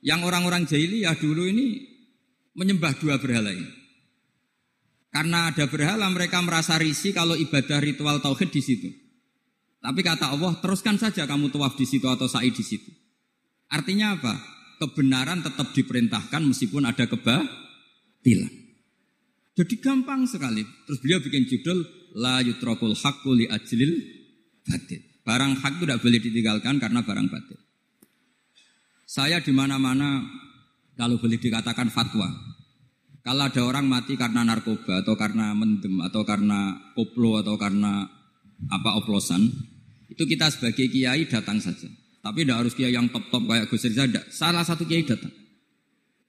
[0.00, 1.84] Yang orang-orang jahiliyah dulu ini
[2.56, 3.68] menyembah dua berhala ini.
[5.10, 8.88] Karena ada berhala mereka merasa risih kalau ibadah ritual tauhid di situ.
[9.80, 12.92] Tapi kata Allah, teruskan saja kamu tawaf di situ atau sa'i di situ.
[13.72, 14.36] Artinya apa?
[14.76, 18.52] Kebenaran tetap diperintahkan meskipun ada kebatilan.
[19.56, 20.62] Jadi gampang sekali.
[20.84, 21.78] Terus beliau bikin judul
[22.16, 23.92] la yutrakul haqqu li ajlil
[24.64, 25.00] batil.
[25.24, 27.58] Barang hak itu tidak boleh ditinggalkan karena barang batil.
[29.10, 30.22] Saya di mana-mana
[30.94, 32.30] kalau boleh dikatakan fatwa.
[33.26, 38.06] Kalau ada orang mati karena narkoba atau karena mendem atau karena koplo atau karena
[38.70, 39.50] apa oplosan,
[40.06, 41.90] itu kita sebagai kiai datang saja.
[42.22, 44.14] Tapi tidak harus kiai yang top-top kayak Gus Rizal.
[44.30, 45.34] Salah satu kiai datang.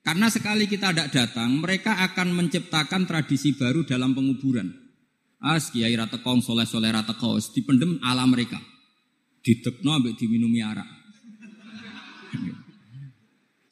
[0.02, 4.66] Karena sekali kita tidak datang, mereka akan menciptakan tradisi baru dalam penguburan.
[5.38, 8.58] As kiai rata kong soleh soleh rata kaos dipendem ala mereka.
[9.38, 11.02] Didekno ambek diminumi arak.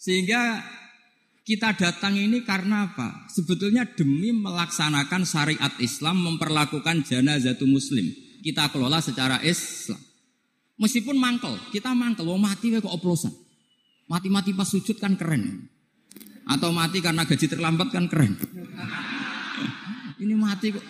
[0.01, 0.65] Sehingga
[1.45, 3.29] kita datang ini karena apa?
[3.29, 8.09] Sebetulnya demi melaksanakan syariat Islam memperlakukan janazah muslim.
[8.41, 10.01] Kita kelola secara Islam.
[10.81, 13.37] Meskipun mangkel, kita mangkel, wong mati kok oplosan.
[14.09, 15.69] Mati-mati pas sujud kan keren.
[16.49, 18.41] Atau mati karena gaji terlambat kan keren.
[20.25, 20.83] Ini mati kok.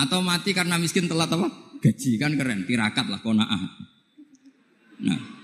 [0.00, 1.52] Atau mati karena miskin telat apa?
[1.84, 3.62] Gaji kan keren, tirakat lah konaah.
[5.04, 5.43] Nah,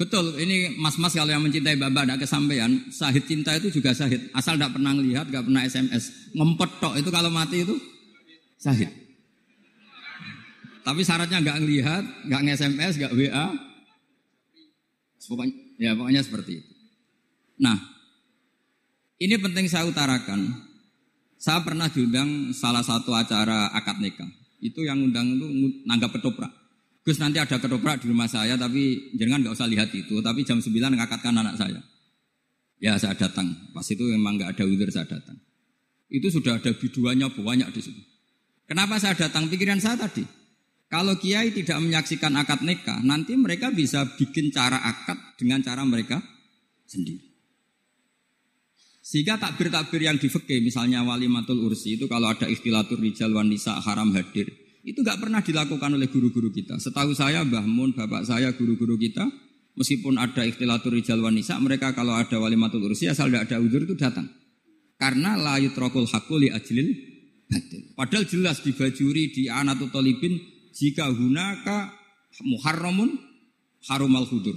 [0.00, 4.32] Betul, ini mas-mas kalau yang mencintai bapak ada kesampaian, sahid cinta itu juga sahid.
[4.32, 6.32] Asal tidak pernah lihat, nggak pernah SMS.
[6.32, 7.76] Ngempet tok itu kalau mati itu
[8.56, 8.88] sahid.
[10.80, 13.46] Tapi syaratnya nggak ngelihat, nggak nge-SMS, nggak WA.
[15.28, 16.72] Pokoknya, ya pokoknya seperti itu.
[17.60, 17.76] Nah,
[19.20, 20.48] ini penting saya utarakan.
[21.36, 24.32] Saya pernah diundang salah satu acara akad nikah.
[24.64, 25.46] Itu yang undang itu
[25.84, 26.59] nanggap ketoprak.
[27.00, 30.20] Gus nanti ada ketoprak di rumah saya tapi jangan nggak usah lihat itu.
[30.20, 31.80] Tapi jam 9 ngakatkan anak saya.
[32.80, 33.72] Ya saya datang.
[33.72, 35.36] Pas itu memang nggak ada widir saya datang.
[36.10, 38.02] Itu sudah ada biduannya banyak di situ.
[38.68, 39.48] Kenapa saya datang?
[39.48, 40.22] Pikiran saya tadi.
[40.90, 46.18] Kalau kiai tidak menyaksikan akad nikah, nanti mereka bisa bikin cara akad dengan cara mereka
[46.82, 47.30] sendiri.
[48.98, 50.26] Sehingga takbir-takbir yang di
[50.62, 55.44] misalnya wali matul ursi itu kalau ada ikhtilatur rijal wanisa haram hadir, itu nggak pernah
[55.44, 56.80] dilakukan oleh guru-guru kita.
[56.80, 59.28] Setahu saya Mbah Mun, bapak saya, guru-guru kita,
[59.76, 63.94] meskipun ada ikhtilatur rijal wanisa, mereka kalau ada walimatul ursi asal tidak ada udur itu
[63.96, 64.28] datang.
[64.96, 66.92] Karena la yutrokul hakuli ajlil
[67.48, 67.92] batil.
[67.96, 70.36] Padahal jelas di bajuri di anatu tolibin
[70.76, 71.92] jika hunaka
[72.44, 73.16] muharramun
[73.88, 74.56] harumal hudur.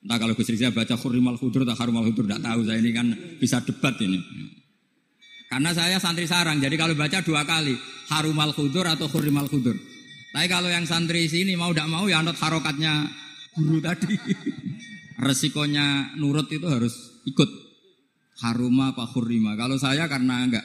[0.00, 3.60] Entah kalau Gus baca hurimal hudur atau harumal hudur, tidak tahu saya ini kan bisa
[3.60, 4.16] debat ini.
[5.50, 7.74] Karena saya santri sarang, jadi kalau baca dua kali,
[8.06, 9.74] harumal khudur atau hurimal khudur.
[10.30, 13.10] Tapi kalau yang santri sini mau tidak mau ya anut harokatnya
[13.58, 14.14] guru tadi.
[15.26, 16.94] Resikonya nurut itu harus
[17.26, 17.50] ikut.
[18.46, 19.58] Haruma apa hurima.
[19.58, 20.64] Kalau saya karena enggak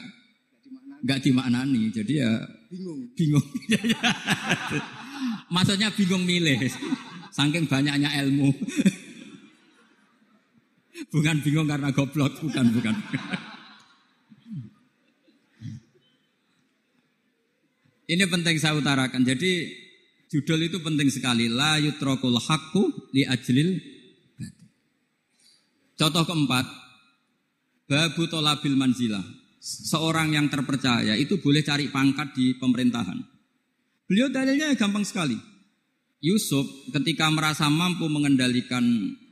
[1.02, 2.32] enggak dimaknani, jadi ya
[2.70, 3.10] bingung.
[3.18, 3.46] Bingung.
[5.54, 6.62] Maksudnya bingung milih.
[7.34, 8.48] Saking banyaknya ilmu.
[11.12, 12.94] bukan bingung karena goblok, bukan, bukan.
[18.06, 19.26] Ini penting saya utarakan.
[19.26, 19.66] Jadi
[20.30, 21.50] judul itu penting sekali.
[21.50, 23.96] La yutrokul hakku li ajlil
[25.96, 26.68] Contoh keempat,
[27.88, 29.24] babu tolabil manzilah.
[29.64, 33.16] Seorang yang terpercaya itu boleh cari pangkat di pemerintahan.
[34.04, 35.40] Beliau dalilnya gampang sekali.
[36.20, 38.84] Yusuf ketika merasa mampu mengendalikan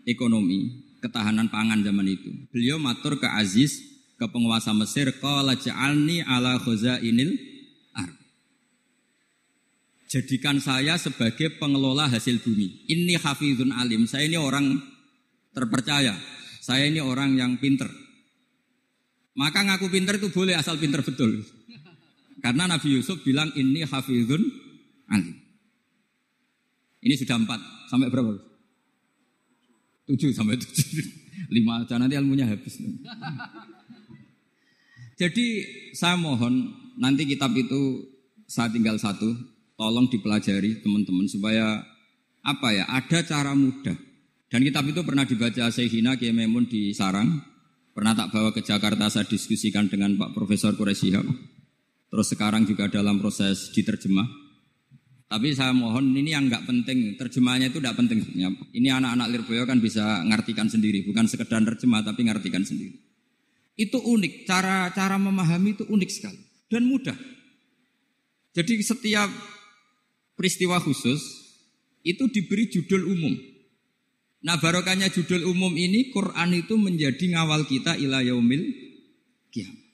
[0.09, 2.33] ekonomi, ketahanan pangan zaman itu.
[2.49, 3.85] Beliau matur ke Aziz,
[4.17, 7.54] ke penguasa Mesir, qala ja'alni ala khazainil
[10.15, 12.87] jadikan saya sebagai pengelola hasil bumi.
[12.87, 14.79] Ini hafizun alim, saya ini orang
[15.51, 16.15] terpercaya.
[16.63, 17.91] Saya ini orang yang pinter.
[19.35, 21.43] Maka ngaku pinter itu boleh asal pinter betul.
[22.39, 24.43] Karena Nabi Yusuf bilang ini hafizun
[25.11, 25.35] alim.
[27.05, 28.39] Ini sudah empat, sampai berapa?
[30.07, 31.05] Tujuh sampai tujuh.
[31.55, 32.79] Lima aja nanti ilmunya habis.
[35.19, 35.47] Jadi
[35.93, 38.07] saya mohon nanti kitab itu
[38.47, 41.83] saya tinggal satu tolong dipelajari teman-teman supaya
[42.45, 43.97] apa ya ada cara mudah.
[44.51, 47.43] Dan kitab itu pernah dibaca Sehina Kiai Memun di Sarang,
[47.91, 51.27] pernah tak bawa ke Jakarta saya diskusikan dengan Pak Profesor Quraisyihab.
[52.15, 54.47] Terus sekarang juga dalam proses diterjemah.
[55.27, 58.23] Tapi saya mohon ini yang nggak penting, terjemahnya itu tidak penting.
[58.71, 62.95] Ini anak-anak Lirboyo kan bisa ngartikan sendiri, bukan sekedar terjemah tapi ngartikan sendiri.
[63.75, 66.39] Itu unik, cara cara memahami itu unik sekali
[66.71, 67.19] dan mudah.
[68.55, 69.27] Jadi setiap
[70.35, 71.21] peristiwa khusus
[72.05, 73.35] itu diberi judul umum.
[74.45, 78.61] Nah barokahnya judul umum ini Quran itu menjadi ngawal kita ila yaumil
[79.49, 79.85] kiamat.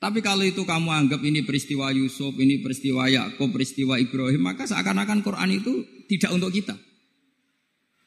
[0.00, 5.20] Tapi kalau itu kamu anggap ini peristiwa Yusuf, ini peristiwa Yakub, peristiwa Ibrahim, maka seakan-akan
[5.20, 6.72] Quran itu tidak untuk kita.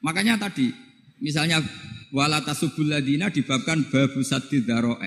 [0.02, 0.74] Makanya tadi,
[1.22, 1.62] misalnya
[2.10, 5.06] walata subuladina dibabkan babu sadidaroe.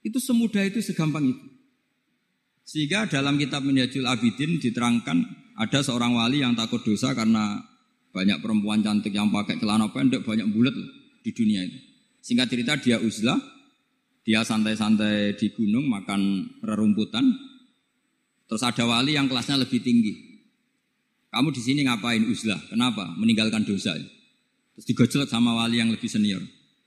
[0.00, 1.53] Itu semudah itu, segampang itu.
[2.64, 5.20] Sehingga dalam kitab Minhajul Abidin diterangkan
[5.60, 7.60] ada seorang wali yang takut dosa karena
[8.10, 10.72] banyak perempuan cantik yang pakai celana pendek, banyak bulat
[11.20, 11.78] di dunia itu.
[12.24, 13.36] Singkat cerita dia uzlah,
[14.24, 17.26] dia santai-santai di gunung makan rerumputan.
[18.48, 20.14] Terus ada wali yang kelasnya lebih tinggi.
[21.28, 22.60] Kamu di sini ngapain uzlah?
[22.70, 23.12] Kenapa?
[23.18, 23.92] Meninggalkan dosa.
[24.74, 26.40] Terus digojlok sama wali yang lebih senior.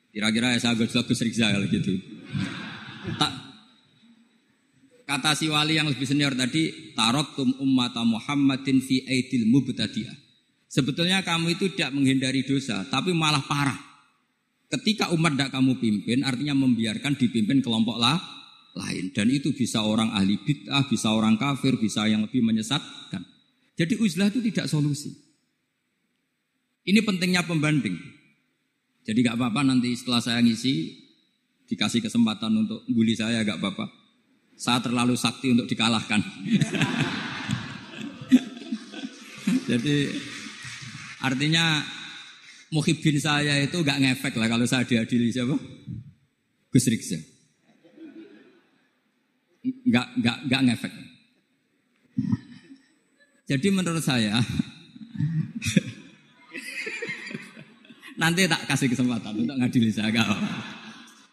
[0.10, 1.94] Kira-kira ya saya gojlok Gus Rizal gitu.
[5.08, 6.92] Kata si wali yang lebih senior tadi
[7.34, 10.28] tum ummata Muhammadin fi aidil mubtadi'ah.
[10.68, 13.80] Sebetulnya kamu itu tidak menghindari dosa, tapi malah parah.
[14.68, 18.20] Ketika umat tidak kamu pimpin, artinya membiarkan dipimpin kelompok lah,
[18.76, 19.16] lain.
[19.16, 23.24] Dan itu bisa orang ahli bid'ah, bisa orang kafir, bisa yang lebih menyesatkan.
[23.80, 25.16] Jadi uzlah itu tidak solusi.
[26.84, 27.96] Ini pentingnya pembanding.
[29.08, 31.00] Jadi gak apa-apa nanti setelah saya ngisi,
[31.68, 33.88] dikasih kesempatan untuk bully saya gak apa-apa.
[34.58, 36.18] Saya terlalu sakti untuk dikalahkan.
[39.70, 40.10] Jadi
[41.22, 41.86] artinya
[42.74, 45.54] muhibin saya itu gak ngefek lah kalau saya diadili siapa?
[46.74, 47.22] Gus Riksa.
[49.94, 50.90] Gak, gak, gak ngefek.
[53.48, 54.36] Jadi menurut saya
[58.22, 60.10] nanti tak kasih kesempatan untuk ngadili saya.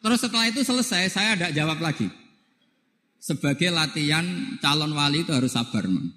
[0.05, 2.24] Terus setelah itu selesai, saya ada jawab lagi.
[3.25, 4.21] Sebagai latihan
[4.61, 6.13] calon wali itu harus sabar, man.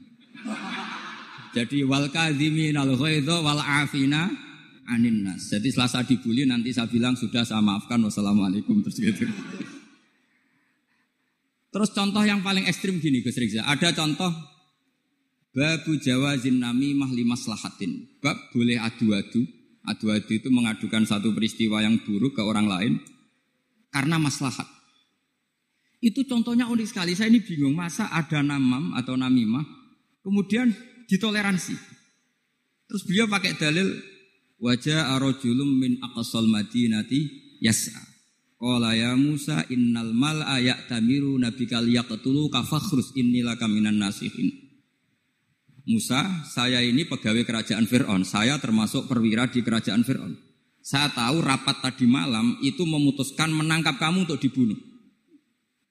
[1.55, 4.28] Jadi wal kadhimin al wal afina
[4.91, 5.47] anin nas.
[5.47, 9.24] Jadi setelah saya dibully nanti saya bilang sudah saya maafkan wassalamualaikum terus gitu.
[11.72, 13.64] Terus contoh yang paling ekstrim gini Gus Rizal.
[13.64, 14.28] Ada contoh
[15.55, 18.20] babu jawazin mahli maslahatin.
[18.20, 19.47] Bab boleh adu-adu.
[19.88, 22.99] Adu-adu itu mengadukan satu peristiwa yang buruk ke orang lain
[23.95, 24.77] karena maslahat.
[25.98, 27.18] Itu contohnya unik sekali.
[27.18, 29.66] Saya ini bingung masa ada namam atau namimah
[30.22, 30.70] kemudian
[31.10, 31.76] ditoleransi.
[32.88, 33.88] Terus beliau pakai dalil
[34.58, 37.30] Wajah arojulum min aqsal madinati
[37.62, 38.02] yas'a.
[38.58, 44.50] Qala ya Musa innal mal'a ya'tamiru nabikal yaqtulu kafakhrus innilaka minan nasihin.
[45.86, 48.26] Musa, saya ini pegawai kerajaan Fir'aun.
[48.26, 50.34] Saya termasuk perwira di kerajaan Fir'aun.
[50.82, 54.76] Saya tahu rapat tadi malam itu memutuskan menangkap kamu untuk dibunuh.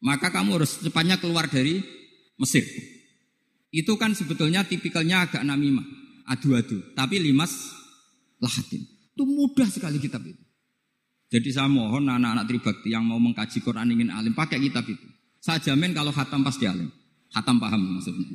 [0.05, 1.81] Maka kamu harus secepatnya keluar dari
[2.37, 2.65] Mesir.
[3.73, 5.85] Itu kan sebetulnya tipikalnya agak namimah,
[6.29, 6.81] adu-adu.
[6.93, 7.53] Tapi limas
[8.41, 8.85] lahatin.
[9.17, 10.43] Itu mudah sekali kitab itu.
[11.27, 15.03] Jadi saya mohon anak-anak tribakti yang mau mengkaji Quran ingin alim pakai kitab itu.
[15.43, 16.87] Saya jamin kalau hatam pasti alim.
[17.35, 18.29] Hatam paham maksudnya.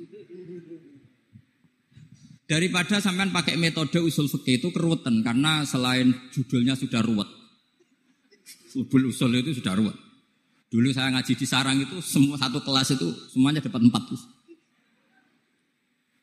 [2.51, 7.30] Daripada sampean pakai metode usul fikih itu keruwetan karena selain judulnya sudah ruwet.
[8.76, 9.95] Ubul usul itu sudah ruwet.
[10.72, 14.03] Dulu saya ngaji di sarang itu semua satu kelas itu semuanya dapat empat.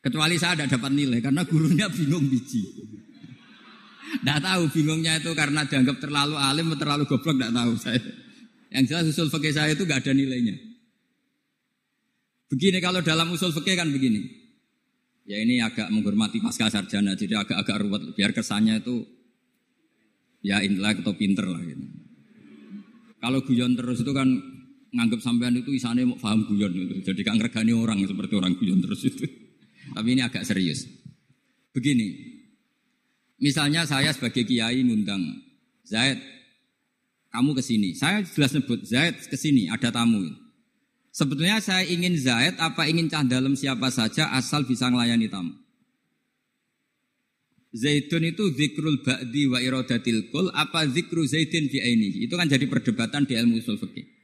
[0.01, 2.65] Kecuali saya tidak dapat nilai karena gurunya bingung biji.
[4.09, 8.01] Tidak tahu bingungnya itu karena dianggap terlalu alim atau terlalu goblok tidak tahu saya.
[8.73, 10.55] Yang jelas usul fikih saya itu nggak ada nilainya.
[12.49, 14.25] Begini kalau dalam usul fikih kan begini.
[15.29, 18.03] Ya ini agak menghormati pasca sarjana, jadi agak-agak ruwet.
[18.17, 19.05] Biar kesannya itu
[20.41, 21.98] ya intelek atau pinter lah gitu.
[23.19, 24.27] Kalau guyon terus itu kan
[24.89, 26.95] nganggap sampean itu isane mau paham guyon itu.
[27.03, 29.27] Jadi kan ngergani orang seperti orang guyon terus itu.
[29.95, 30.87] Tapi ini agak serius.
[31.69, 32.39] Begini,
[33.39, 35.23] Misalnya saya sebagai kiai ngundang
[35.87, 36.19] Zaid,
[37.31, 37.95] kamu ke sini.
[37.95, 40.27] Saya jelas sebut Zaid ke sini, ada tamu.
[41.09, 45.55] Sebetulnya saya ingin Zaid apa ingin cah dalam siapa saja asal bisa melayani tamu.
[47.69, 52.25] Zaidun itu zikrul ba'di wa iradatil kul apa zikru zaidin fi aini.
[52.25, 54.19] Itu kan jadi perdebatan di ilmu usul fikih.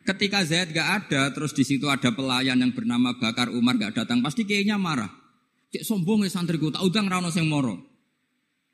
[0.00, 4.18] Ketika Zaid gak ada, terus di situ ada pelayan yang bernama Bakar Umar gak datang,
[4.24, 5.12] pasti kayaknya marah.
[5.70, 7.78] Cek sombong ya santriku, tak udang rano sing moro.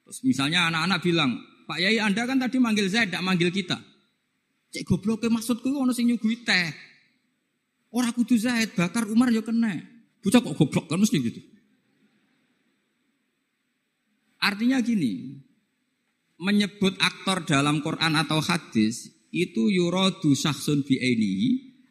[0.07, 1.37] Terus misalnya anak-anak bilang,
[1.69, 3.77] Pak Yai Anda kan tadi manggil saya, tidak manggil kita.
[4.73, 6.73] Cek goblok ke maksudku ono sing nyugui teh.
[7.93, 9.77] Orang kudu Zaid, bakar Umar ya kena.
[10.25, 11.41] Bocah kok goblok kan mesti gitu.
[14.41, 15.41] Artinya gini,
[16.37, 21.51] menyebut aktor dalam Quran atau hadis itu yurodu saksun bi'ainihi,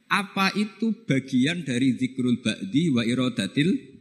[0.09, 3.95] apa itu bagian dari zikrul ba'di wa irodatil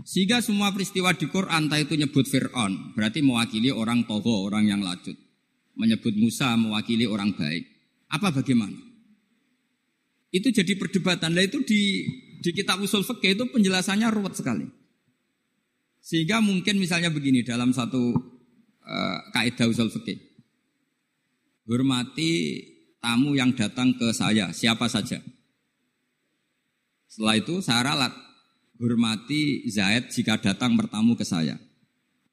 [0.00, 4.80] sehingga semua peristiwa di Quran, entah itu nyebut Fir'aun, berarti mewakili orang toho, orang yang
[4.80, 5.16] lanjut.
[5.76, 7.68] Menyebut Musa mewakili orang baik.
[8.08, 8.76] Apa bagaimana?
[10.30, 11.36] Itu jadi perdebatan.
[11.36, 12.06] Nah itu di,
[12.40, 14.66] di kitab usul fikih itu penjelasannya ruwet sekali.
[16.10, 18.10] Sehingga mungkin misalnya begini dalam satu
[18.82, 20.18] uh, kaidah usul fikih.
[21.70, 22.58] Hormati
[22.98, 25.22] tamu yang datang ke saya, siapa saja.
[27.06, 28.10] Setelah itu saya ralat
[28.82, 31.54] hormati Zaid jika datang bertamu ke saya.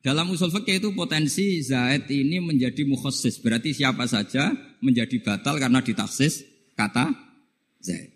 [0.01, 3.37] Dalam usul fikih itu potensi Zaid ini menjadi mukhosis.
[3.37, 6.41] Berarti siapa saja menjadi batal karena ditaksis
[6.73, 7.13] kata
[7.77, 8.09] Zaid.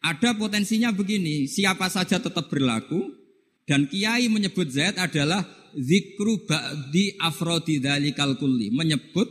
[0.00, 3.19] Ada potensinya begini, siapa saja tetap berlaku
[3.68, 5.42] dan kiai menyebut Zaid adalah
[5.76, 8.74] zikru ba'di afrodi dalikal kulli.
[8.74, 9.28] Menyebut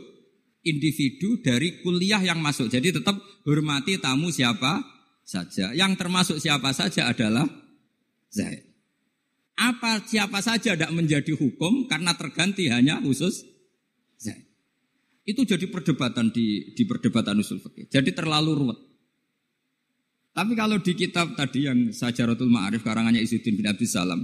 [0.64, 2.68] individu dari kuliah yang masuk.
[2.68, 4.80] Jadi tetap hormati tamu siapa
[5.24, 5.72] saja.
[5.72, 7.46] Yang termasuk siapa saja adalah
[8.32, 8.66] Zaid.
[9.60, 13.44] Apa siapa saja tidak menjadi hukum karena terganti hanya khusus
[14.16, 14.48] Zaid.
[15.24, 17.92] Itu jadi perdebatan di, di perdebatan usul fikih.
[17.92, 18.89] Jadi terlalu ruwet.
[20.30, 24.22] Tapi kalau di kitab tadi yang Sajaratul Ma'arif karangannya Izzuddin bin Abdul Salam,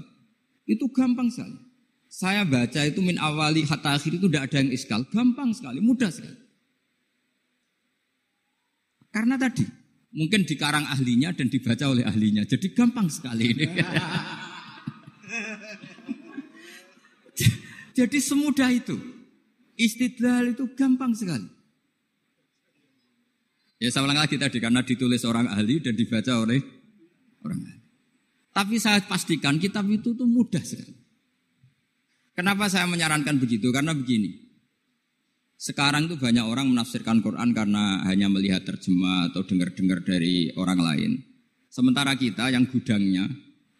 [0.66, 1.58] itu gampang sekali.
[2.06, 5.02] Saya baca itu min awali hatta akhir itu tidak ada yang iskal.
[5.10, 6.38] Gampang sekali, mudah sekali.
[9.10, 9.66] Karena tadi,
[10.14, 12.46] mungkin dikarang ahlinya dan dibaca oleh ahlinya.
[12.46, 13.66] Jadi gampang sekali ini.
[17.96, 18.96] Jadi semudah itu.
[19.76, 21.55] Istidlal itu gampang sekali.
[23.76, 26.60] Ya saya ulang lagi tadi karena ditulis orang ahli dan dibaca oleh
[27.44, 27.84] orang ahli.
[28.56, 30.96] Tapi saya pastikan kitab itu tuh mudah sekali.
[32.32, 33.68] Kenapa saya menyarankan begitu?
[33.68, 34.48] Karena begini.
[35.56, 41.12] Sekarang itu banyak orang menafsirkan Quran karena hanya melihat terjemah atau dengar-dengar dari orang lain.
[41.68, 43.28] Sementara kita yang gudangnya,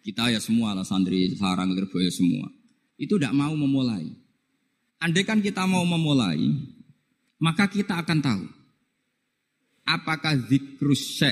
[0.01, 2.49] kita ya semua lah santri, sarang, lirboyo semua.
[2.97, 4.09] Itu tidak mau memulai.
[5.01, 6.41] Andai kan kita mau memulai,
[7.37, 8.56] maka kita akan tahu
[9.87, 11.23] apakah zikrus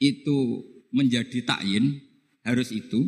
[0.00, 0.38] itu
[0.90, 2.00] menjadi takyin
[2.40, 3.04] harus itu.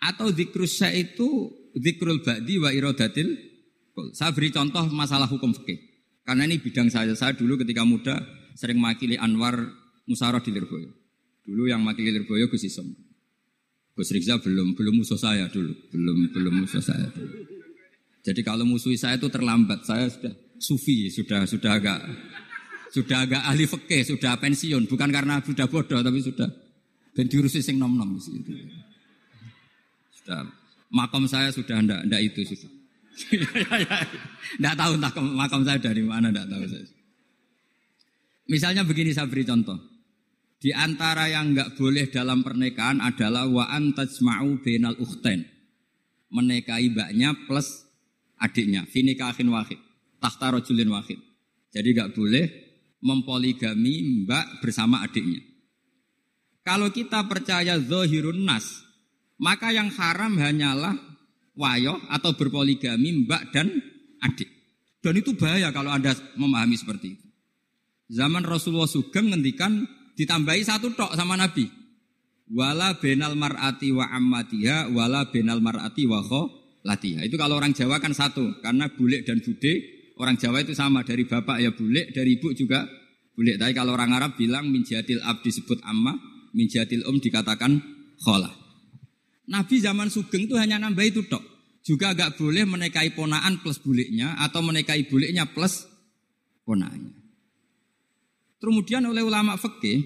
[0.00, 3.36] Atau zikrus itu zikrul ba'di wa irodatil
[4.12, 5.80] saya beri contoh masalah hukum fikih.
[6.26, 7.14] Karena ini bidang saya.
[7.16, 8.18] Saya dulu ketika muda
[8.52, 9.56] sering makili Anwar
[10.04, 10.92] Musarah di Lirboyo.
[11.46, 12.90] Dulu yang makili Lirboyo Gus Isom
[13.96, 15.72] Gus Rizal belum belum musuh saya dulu.
[15.88, 17.56] Belum belum musuh saya dulu.
[18.20, 22.00] Jadi kalau musuh saya itu terlambat, saya sudah sufi, sudah sudah agak
[22.94, 26.48] sudah agak ahli fikih, sudah pensiun, bukan karena sudah bodoh, tapi sudah
[27.16, 28.12] ben diurusi sing nom nom
[30.12, 30.40] Sudah
[30.92, 32.72] makam saya sudah ndak ndak itu sudah.
[34.60, 36.84] Ndak tahu entah makam saya dari mana ndak tahu saya.
[38.52, 39.80] Misalnya begini saya beri contoh.
[40.60, 45.48] Di antara yang nggak boleh dalam pernikahan adalah wa antajma'u bainal ukhtain.
[46.28, 47.88] Menikahi mbaknya plus
[48.36, 49.80] adiknya, finikahin wahid,
[50.20, 51.16] tahta rojulin wahid.
[51.72, 52.65] Jadi nggak boleh
[53.00, 55.42] mempoligami mbak bersama adiknya.
[56.66, 58.82] Kalau kita percaya zohirun nas,
[59.38, 60.98] maka yang haram hanyalah
[61.54, 63.70] wayo atau berpoligami mbak dan
[64.24, 64.50] adik.
[64.98, 67.26] Dan itu bahaya kalau Anda memahami seperti itu.
[68.10, 69.86] Zaman Rasulullah Sugeng ngendikan
[70.18, 71.70] ditambahi satu tok sama Nabi.
[72.50, 76.22] Wala benal mar'ati wa ammatiha wala benal mar'ati wa
[76.86, 77.26] latiha.
[77.26, 81.28] Itu kalau orang Jawa kan satu, karena bulik dan bude orang Jawa itu sama dari
[81.28, 82.84] bapak ya bulik, dari ibu juga
[83.36, 83.60] bulik.
[83.60, 86.16] Tapi kalau orang Arab bilang minjatil ab disebut amma,
[86.56, 87.78] minjatil um dikatakan
[88.20, 88.52] kholah.
[89.46, 91.44] Nabi zaman Sugeng itu hanya nambah itu tok.
[91.86, 95.86] Juga agak boleh menikahi ponaan plus buliknya atau menikahi buliknya plus
[96.66, 97.14] ponaannya.
[98.58, 100.02] Kemudian oleh ulama fikih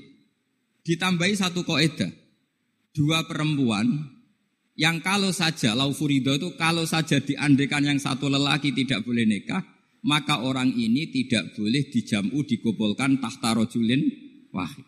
[0.84, 2.12] ditambahi satu koedah.
[2.92, 3.86] Dua perempuan
[4.76, 9.64] yang kalau saja laufurido itu kalau saja diandekan yang satu lelaki tidak boleh nikah,
[10.07, 14.01] maka orang ini tidak boleh dijamu dikumpulkan tahta rojulin
[14.53, 14.86] wahid.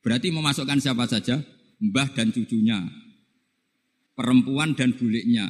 [0.00, 1.42] Berarti memasukkan siapa saja?
[1.78, 2.82] Mbah dan cucunya,
[4.18, 5.46] perempuan dan buliknya,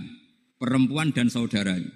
[0.61, 1.88] perempuan dan saudaranya.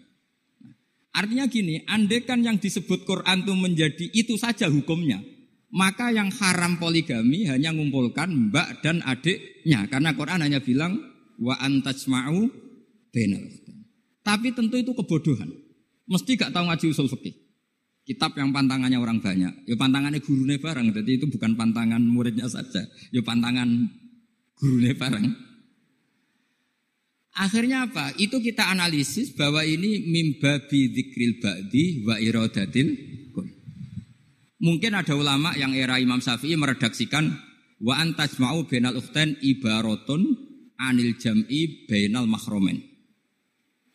[1.13, 5.21] Artinya gini, andekan yang disebut Quran itu menjadi itu saja hukumnya,
[5.69, 9.85] maka yang haram poligami hanya mengumpulkan mbak dan adiknya.
[9.93, 10.97] Karena Quran hanya bilang
[11.37, 12.49] wa antajma'u
[14.25, 15.53] Tapi tentu itu kebodohan.
[16.13, 17.33] Mesti gak tahu ngaji usul fikih.
[18.05, 19.65] Kitab yang pantangannya orang banyak.
[19.65, 20.93] Ya pantangannya gurunya bareng.
[20.93, 22.85] Jadi itu bukan pantangan muridnya saja.
[23.09, 23.89] Ya pantangan
[24.61, 25.33] gurunya bareng.
[27.33, 28.13] Akhirnya apa?
[28.21, 32.93] Itu kita analisis bahwa ini mimbabi dzikril ba'di wa iradatil
[33.33, 33.49] kun.
[34.61, 37.33] Mungkin ada ulama yang era Imam Syafi'i meredaksikan
[37.81, 40.29] wa antajma'u bainal ukhtain ibaratun
[40.77, 42.92] anil jam'i bainal mahromen.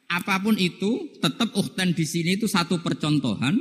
[0.08, 3.60] Apa pun itu, tetap ukhtan di sini itu satu percontohan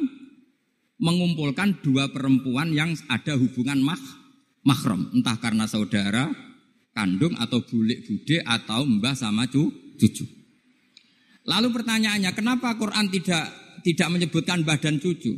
[0.97, 4.01] mengumpulkan dua perempuan yang ada hubungan mah,
[4.62, 6.30] mahram, entah karena saudara,
[6.97, 9.68] kandung atau bulik bude atau mbah sama cu,
[10.01, 10.24] cucu.
[11.47, 13.53] Lalu pertanyaannya, kenapa Quran tidak
[13.84, 15.36] tidak menyebutkan mbah dan cucu?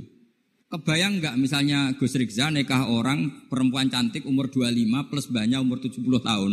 [0.69, 6.05] Kebayang nggak misalnya Gus Rizza nikah orang perempuan cantik umur 25 plus banyak umur 70
[6.21, 6.53] tahun.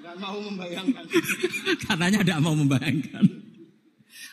[0.00, 1.04] Nggak mau membayangkan.
[1.88, 3.24] Katanya tidak mau membayangkan.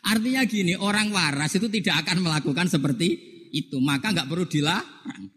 [0.03, 3.07] Artinya gini, orang waras itu tidak akan melakukan seperti
[3.55, 3.79] itu.
[3.79, 5.31] Maka nggak perlu dilarang.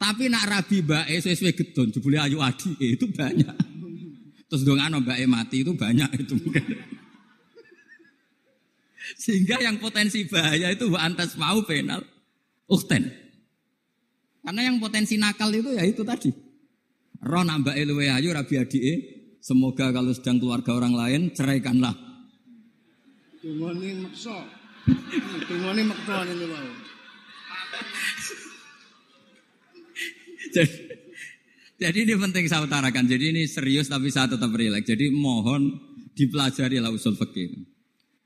[0.00, 3.52] Tapi nak rabi bae sesuai gedon, jebule ayu adi itu banyak.
[4.48, 6.64] Terus dong ano bae mati itu banyak itu mungkin.
[9.22, 12.00] Sehingga yang potensi bahaya itu antas mau penal
[12.64, 13.12] ukten.
[14.40, 16.32] Karena yang potensi nakal itu ya itu tadi.
[17.20, 19.19] Roh nambah luwe ayu rabi adike.
[19.40, 21.96] Semoga kalau sedang keluarga orang lain ceraikanlah.
[23.40, 24.36] Maksa.
[25.48, 26.68] Tungone maksa ini mau.
[30.52, 30.76] jadi,
[31.80, 33.08] jadi ini penting saya utarakan.
[33.08, 34.84] Jadi ini serius tapi saya tetap rileks.
[34.84, 35.72] Jadi mohon
[36.12, 37.64] dipelajari lah usul fikih.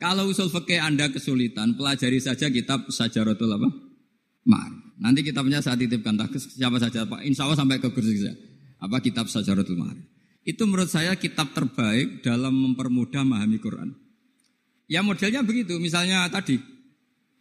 [0.02, 3.70] Kalau usul fikih Anda kesulitan, pelajari saja kitab Sajaratul apa?
[4.50, 4.70] Mar.
[4.98, 7.22] Nanti kitabnya saya titipkan tak siapa saja Pak.
[7.22, 8.34] Insya Allah sampai ke kursi saya.
[8.82, 9.94] Apa kitab Sajaratul Mar.
[10.44, 13.96] Itu menurut saya kitab terbaik dalam mempermudah memahami Quran.
[14.84, 15.80] Ya modelnya begitu.
[15.80, 16.60] Misalnya tadi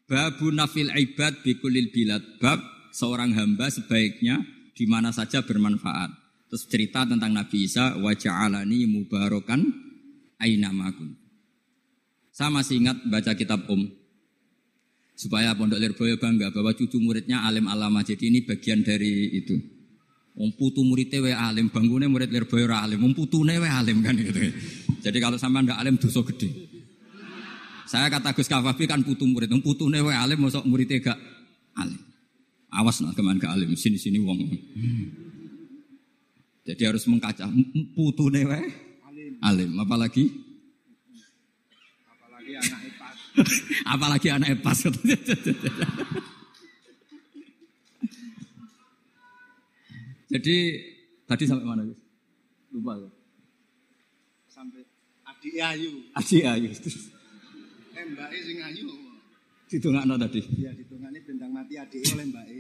[0.08, 2.64] babu nafil ibad bikulil bilad bab
[2.96, 4.40] seorang hamba sebaiknya
[4.72, 6.16] di mana saja bermanfaat.
[6.48, 9.68] Terus cerita tentang Nabi Isa wa ja'alani mubarakan
[10.40, 11.18] aina makun.
[12.32, 13.84] Saya masih ingat baca kitab Om
[15.14, 18.02] supaya Pondok Lirboyo bangga bahwa cucu muridnya alim alama.
[18.02, 19.73] Jadi ini bagian dari itu.
[20.34, 24.50] Om putu muridnya we alim, bangunnya murid Lirboyo alim, om putune we alim kan gitu.
[25.06, 26.50] Jadi kalau sama ndak alim dosa gede.
[27.86, 31.20] Saya kata Gus Kafafi kan putu murid, om putune we alim, masuk muridnya gak
[31.78, 32.02] alim.
[32.74, 34.42] Awas nak keman ke alim, sini sini wong.
[36.66, 37.46] Jadi harus mengkaca
[37.94, 38.62] putune we
[39.38, 40.34] alim, apalagi
[42.10, 43.18] Apalagi anak ipas.
[43.94, 44.80] apalagi anak pas.
[50.34, 50.56] Jadi
[51.30, 51.86] tadi sampai mana?
[52.74, 53.10] Lupa ya.
[54.50, 54.82] Sampai
[55.30, 55.92] adik ayu.
[56.18, 56.70] Aji ayu.
[57.94, 58.90] Eh mbak E sing ayu.
[59.70, 60.42] Itu nggak tadi.
[60.58, 62.58] Ya ditungani bintang mati adik oleh mbak E.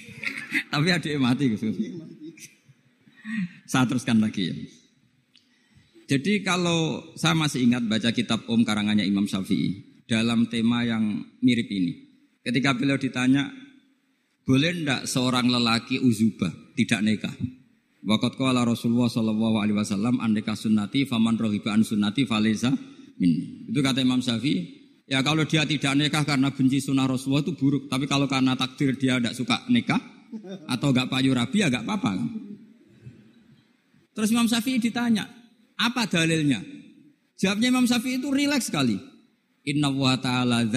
[0.72, 1.60] Tapi adiknya mati Gus.
[3.68, 4.56] Saya teruskan lagi ya.
[6.04, 11.68] Jadi kalau saya masih ingat baca kitab Om karangannya Imam Syafi'i dalam tema yang mirip
[11.68, 11.92] ini.
[12.44, 13.48] Ketika beliau ditanya,
[14.44, 17.34] boleh ndak seorang lelaki uzubah tidak nikah?
[18.04, 22.68] Wakat qala Rasulullah sallallahu alaihi wasallam andeka sunnati faman rohiba an sunnati faleza
[23.16, 23.64] min.
[23.72, 24.84] Itu kata Imam Syafi'i.
[25.08, 27.88] Ya kalau dia tidak nikah karena benci sunnah Rasulullah itu buruk.
[27.88, 30.00] Tapi kalau karena takdir dia tidak suka nikah
[30.68, 32.12] atau gak payu rabi ya gak apa-apa.
[34.14, 35.26] Terus Imam Syafi'i ditanya,
[35.74, 36.62] apa dalilnya?
[37.34, 38.94] Jawabnya Imam Syafi'i itu rileks sekali.
[39.64, 40.68] Inna wa ta'ala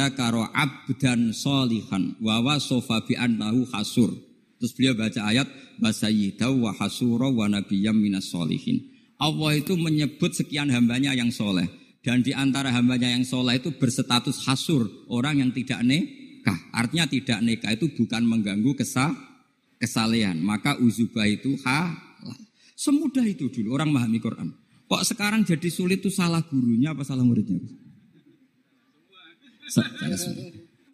[0.55, 4.26] abdan solihan wa wasofa bi annahu hasur.
[4.57, 5.47] Terus beliau baca ayat
[5.77, 8.81] wa sayyidaw wa hasura wa nabiyyam minas solihin.
[9.17, 11.65] Allah itu menyebut sekian hambanya yang soleh.
[12.05, 14.89] Dan di antara hambanya yang soleh itu berstatus hasur.
[15.09, 16.57] Orang yang tidak nikah.
[16.73, 19.13] Artinya tidak nikah itu bukan mengganggu kesah,
[19.81, 20.37] kesalehan.
[20.41, 22.37] Maka uzubah itu halal.
[22.77, 24.49] Semudah itu dulu orang memahami Quran.
[24.87, 27.59] Kok sekarang jadi sulit itu salah gurunya apa salah muridnya?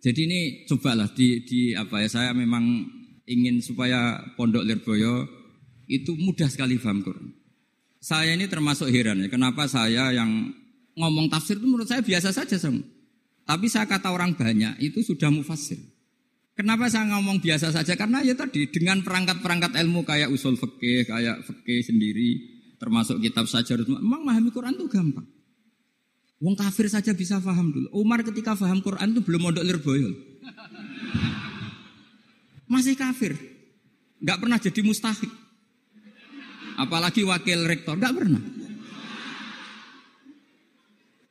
[0.01, 2.89] Jadi ini cobalah di, di apa ya saya memang
[3.27, 5.27] ingin supaya Pondok Lirboyo
[5.87, 7.31] itu mudah sekali paham Quran.
[8.03, 10.51] Saya ini termasuk heran ya, kenapa saya yang
[10.99, 12.83] ngomong tafsir itu menurut saya biasa saja sama.
[13.43, 15.79] Tapi saya kata orang banyak itu sudah mufasir.
[16.53, 17.97] Kenapa saya ngomong biasa saja?
[17.97, 22.29] Karena ya tadi dengan perangkat-perangkat ilmu kayak usul fikih, kayak fikih sendiri,
[22.77, 25.25] termasuk kitab saja, memang memahami Quran itu gampang.
[26.43, 27.87] Wong kafir saja bisa paham dulu.
[27.95, 30.11] Umar ketika paham Quran itu belum mondok lirboyo.
[32.67, 33.35] Masih kafir.
[34.23, 35.31] Nggak pernah jadi mustahik.
[36.79, 38.41] Apalagi wakil rektor, nggak pernah.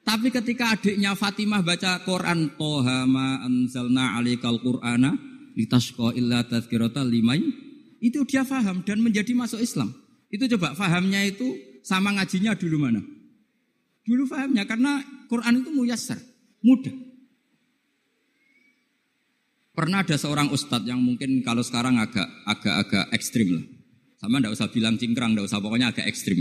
[0.03, 5.14] Tapi ketika adiknya Fatimah baca Quran, Toha ma anzalna alikal Qur'ana
[5.55, 7.41] litasqa illa tazkirata limai,
[8.03, 9.95] itu dia faham dan menjadi masuk Islam.
[10.26, 11.55] Itu coba fahamnya itu
[11.87, 13.01] sama ngajinya dulu mana?
[14.03, 16.18] Dulu fahamnya karena Quran itu muyassar,
[16.61, 17.11] mudah.
[19.73, 23.64] Pernah ada seorang ustadz yang mungkin kalau sekarang agak agak agak ekstrim lah.
[24.20, 26.39] Sama ndak usah bilang cingkrang, ndak usah pokoknya agak ekstrim.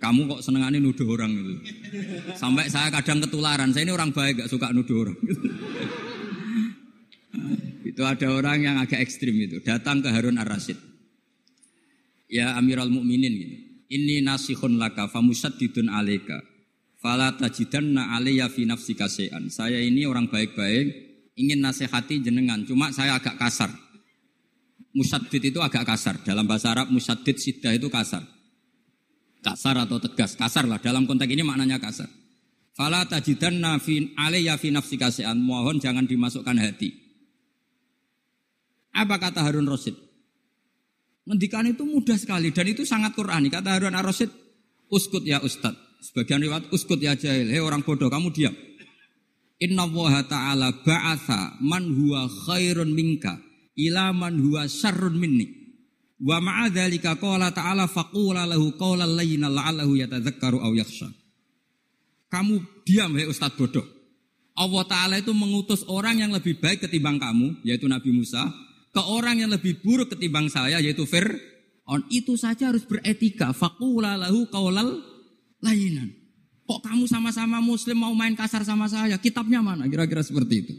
[0.00, 1.52] Kamu kok senengannya nuduh orang gitu.
[2.34, 3.70] Sampai saya kadang ketularan.
[3.70, 5.16] Saya ini orang baik, gak suka nuduh orang.
[7.90, 9.62] itu ada orang yang agak ekstrim itu.
[9.64, 10.76] Datang ke Harun Ar-Rasyid.
[12.28, 13.56] Ya Amirul Mukminin gitu.
[13.86, 16.42] Ini nasihun laka famusaddidun aleka.
[16.98, 19.06] Fala tajidanna alayya fi nafsika.
[19.06, 21.05] Saya ini orang baik-baik,
[21.36, 23.68] ingin nasihati jenengan, cuma saya agak kasar.
[24.96, 26.16] Musaddid itu agak kasar.
[26.24, 28.24] Dalam bahasa Arab musaddid sidah itu kasar.
[29.44, 30.80] Kasar atau tegas, kasar lah.
[30.80, 32.08] Dalam konteks ini maknanya kasar.
[32.72, 35.36] Fala tajidanna fi alayya fi nafsika syai'an.
[35.36, 36.96] Mohon jangan dimasukkan hati.
[38.96, 39.92] Apa kata Harun Rasid?
[41.28, 43.52] Ngendikan itu mudah sekali dan itu sangat Qurani.
[43.52, 44.32] Kata Harun Ar-Rasid,
[44.88, 45.76] uskut ya Ustad.
[46.00, 47.52] Sebagian riwayat uskut ya jahil.
[47.52, 48.54] Hei orang bodoh, kamu diam.
[49.56, 53.40] Inna Allah ta'ala ba'atha man huwa khairun minka
[53.76, 55.48] ila man huwa syarrun minni.
[56.20, 61.08] Wa ma'adhalika qala ta'ala faqula lahu qawlan layyina la'allahu yatadzakkaru aw yakhsha.
[62.28, 63.84] Kamu diam hei Ustaz bodoh.
[64.56, 68.40] Allah Ta'ala itu mengutus orang yang lebih baik ketimbang kamu, yaitu Nabi Musa,
[68.88, 72.08] ke orang yang lebih buruk ketimbang saya yaitu Fir'aun.
[72.08, 73.52] Itu saja harus beretika.
[73.52, 75.04] Fakula lahu kaulal
[75.60, 76.25] lainan.
[76.66, 79.14] Kok kamu sama-sama muslim mau main kasar sama saya?
[79.22, 79.86] Kitabnya mana?
[79.86, 80.74] Kira-kira seperti itu.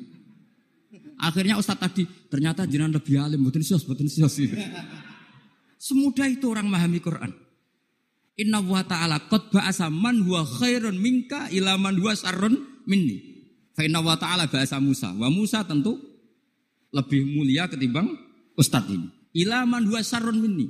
[1.18, 4.38] Akhirnya Ustadz tadi ternyata jinan lebih alim, betul sios, betul sios.
[5.80, 7.32] Semudah itu orang memahami Quran.
[8.38, 13.18] Inna wa ta'ala qad ba'asa man huwa khairun minka ila man huwa sarrun minni.
[13.74, 15.10] Fa inna wa ta'ala ba'asa Musa.
[15.16, 15.98] Wa Musa tentu
[16.94, 18.08] lebih mulia ketimbang
[18.54, 19.08] ustadz ini.
[19.38, 20.66] Ilaman dua sarun ini.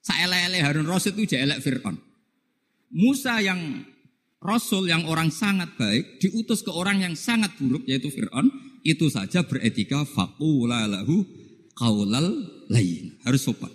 [0.00, 1.94] Saele-ele Harun Rasul itu jelek Fir'aun.
[2.90, 3.84] Musa yang
[4.40, 8.48] Rasul yang orang sangat baik diutus ke orang yang sangat buruk yaitu Fir'aun
[8.80, 11.28] itu saja beretika faqula lahu
[11.76, 13.68] qaulal lain harus sopan.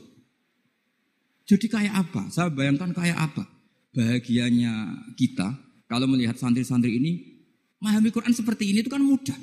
[1.46, 2.34] Jadi kayak apa?
[2.34, 3.46] Saya bayangkan kayak apa?
[3.94, 5.54] Bahagianya kita
[5.86, 7.12] kalau melihat santri-santri ini
[7.78, 9.38] memahami Quran seperti ini itu kan mudah.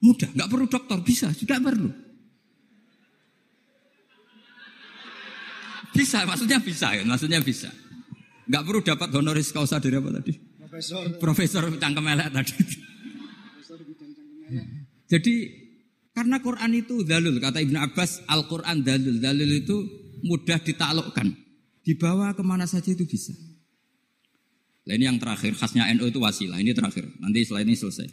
[0.00, 1.92] Mudah, nggak perlu dokter, bisa, juga perlu.
[5.92, 7.68] Bisa, maksudnya bisa, ya, maksudnya bisa.
[8.50, 10.34] Nggak perlu dapat honoris causa dari apa tadi?
[10.58, 11.02] Profesor.
[11.22, 12.54] Profesor cangkem elek tadi.
[15.06, 15.34] Jadi
[16.10, 19.22] karena Quran itu dalil, kata Ibn Abbas, Al-Quran dalil.
[19.22, 19.76] Dalil itu
[20.26, 21.30] mudah ditaklukkan.
[21.86, 23.32] Dibawa ke mana saja itu bisa.
[24.84, 26.58] Nah, ini yang terakhir, khasnya NU itu wasilah.
[26.58, 28.08] Ini terakhir, nanti setelah ini selesai.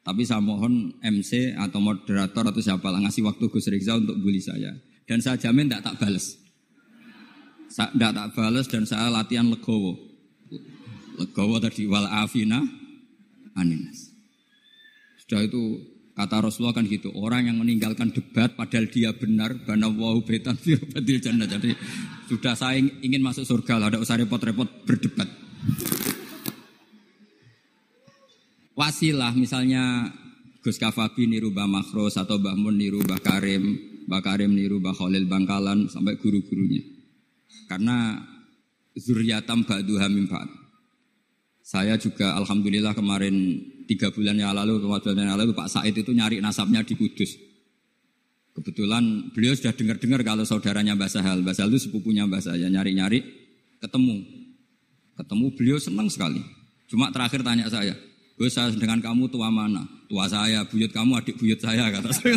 [0.00, 4.40] Tapi saya mohon MC atau moderator atau siapa lah ngasih waktu Gus Rizal untuk bully
[4.40, 4.72] saya.
[5.04, 6.39] Dan saya jamin tidak tak balas.
[7.70, 9.94] Tidak tak balas dan saya latihan legowo.
[11.16, 12.60] Legowo tadi wal afina
[13.54, 14.10] aninas.
[15.22, 15.78] Sudah itu
[16.18, 17.14] kata Rasulullah kan gitu.
[17.14, 19.54] Orang yang meninggalkan debat padahal dia benar.
[19.62, 20.58] Bana wahu betan
[20.92, 21.46] badil jannah.
[21.46, 21.70] Jadi
[22.26, 23.86] sudah saya ingin masuk surga lah.
[23.94, 25.30] Ada usah repot-repot berdebat
[28.80, 30.08] wasilah misalnya
[30.64, 33.76] Gus Kafabi niru Mbah Makros atau Mbah Mun niru Mbah Karim,
[34.08, 36.99] Mbah Karim niru Mbah Khalil Bangkalan sampai guru-gurunya.
[37.70, 38.18] Karena
[38.98, 40.26] zuriatam ba'du hamim
[41.62, 46.10] Saya juga alhamdulillah kemarin tiga bulan yang lalu, empat bulan yang lalu Pak Said itu
[46.10, 47.38] nyari nasabnya di Kudus.
[48.50, 51.46] Kebetulan beliau sudah dengar-dengar kalau saudaranya Mbah Sahal.
[51.46, 53.22] Mbah Sahal itu sepupunya Mbah saya, nyari-nyari
[53.78, 54.18] ketemu.
[55.14, 56.42] Ketemu beliau senang sekali.
[56.90, 57.94] Cuma terakhir tanya saya,
[58.34, 59.86] Gus saya dengan kamu tua mana?
[60.10, 62.34] Tua saya, buyut kamu adik buyut saya kata saya.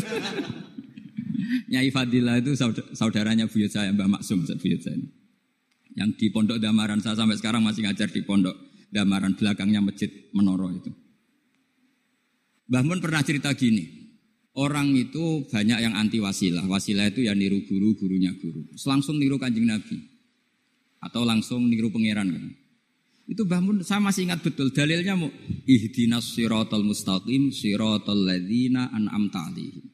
[1.74, 2.54] Nyai Fadila itu
[2.94, 5.02] saudaranya buyut saya, Mbak Maksum buyut saya.
[5.94, 8.58] Yang di pondok Damaran saya sampai sekarang masih ngajar di pondok
[8.90, 10.90] Damaran belakangnya masjid Menoro itu.
[12.70, 13.86] Mbah Mun pernah cerita gini,
[14.58, 16.66] orang itu banyak yang anti wasilah.
[16.66, 18.66] Wasilah itu ya niru guru, gurunya guru.
[18.74, 19.98] Langsung niru kanjeng Nabi.
[21.04, 22.34] Atau langsung niru pangeran.
[22.34, 22.46] Kan.
[23.24, 25.32] Itu bangun saya masih ingat betul dalilnya mau
[25.64, 29.93] ihdinas siratal mustaqim siratal ladzina an'amta alaihim.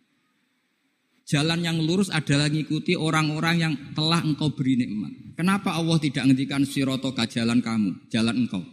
[1.29, 5.37] Jalan yang lurus adalah mengikuti orang-orang yang telah engkau beri nikmat.
[5.37, 8.65] Kenapa Allah tidak menghentikan sirotoka jalan kamu, jalan engkau?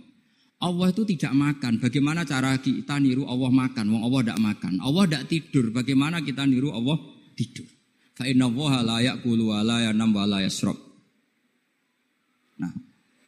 [0.65, 1.85] Allah itu tidak makan.
[1.85, 3.93] Bagaimana cara kita niru Allah makan?
[3.93, 4.73] Wong Allah tidak makan.
[4.81, 5.69] Allah tidak tidur.
[5.69, 6.97] Bagaimana kita niru Allah
[7.37, 7.69] tidur?
[8.17, 8.25] Fa.
[12.57, 12.73] Nah,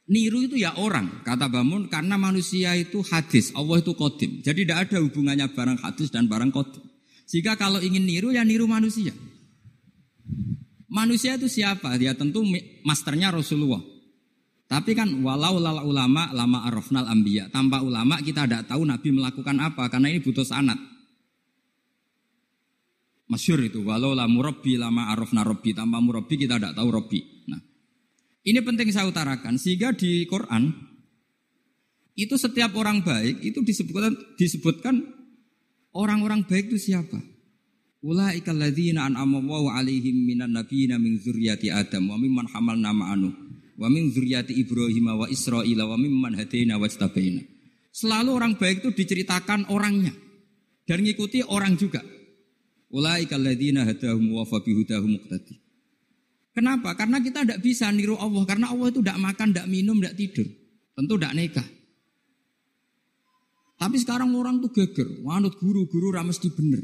[0.09, 4.41] Niru itu ya orang, kata Bamun, karena manusia itu hadis, Allah itu kodim.
[4.41, 6.88] Jadi tidak ada hubungannya barang hadis dan barang kodim.
[7.29, 9.13] Jika kalau ingin niru, ya niru manusia.
[10.89, 12.01] Manusia itu siapa?
[12.01, 12.41] Ya tentu
[12.81, 13.85] masternya Rasulullah.
[14.69, 17.53] Tapi kan walau lala ulama lama arafnal ambia.
[17.53, 20.77] Tanpa ulama kita tidak tahu Nabi melakukan apa karena ini butuh sanat.
[23.29, 27.21] Masyur itu walau la murabbi lama arafna robbi tanpa murabbi kita tidak tahu robbi.
[27.49, 27.61] Nah,
[28.45, 30.73] ini penting saya utarakan sehingga di Quran
[32.17, 35.18] itu setiap orang baik itu disebutkan disebutkan
[35.95, 37.19] orang-orang baik itu siapa?
[37.99, 43.31] Ulaika alladzina an'ama Allahu alaihim minan nabiyina min dzurriyyati Adam wa mimman hamalna ma'anu
[43.79, 47.43] Wa min dzurriyyati Ibrahim wa Israil wa mimman hadaina wajtabaina.
[47.95, 50.15] Selalu orang baik itu diceritakan orangnya
[50.87, 52.03] dan ngikuti orang juga.
[52.91, 55.69] Ulaika alladzina hadahum wa fa bihudahum muqtadi.
[56.59, 56.99] Kenapa?
[56.99, 58.43] Karena kita tidak bisa niru Allah.
[58.43, 60.49] Karena Allah itu tidak makan, tidak minum, tidak tidur.
[60.99, 61.67] Tentu tidak nikah.
[63.79, 65.23] Tapi sekarang orang tuh geger.
[65.23, 66.83] Wanut guru-guru rames di bener.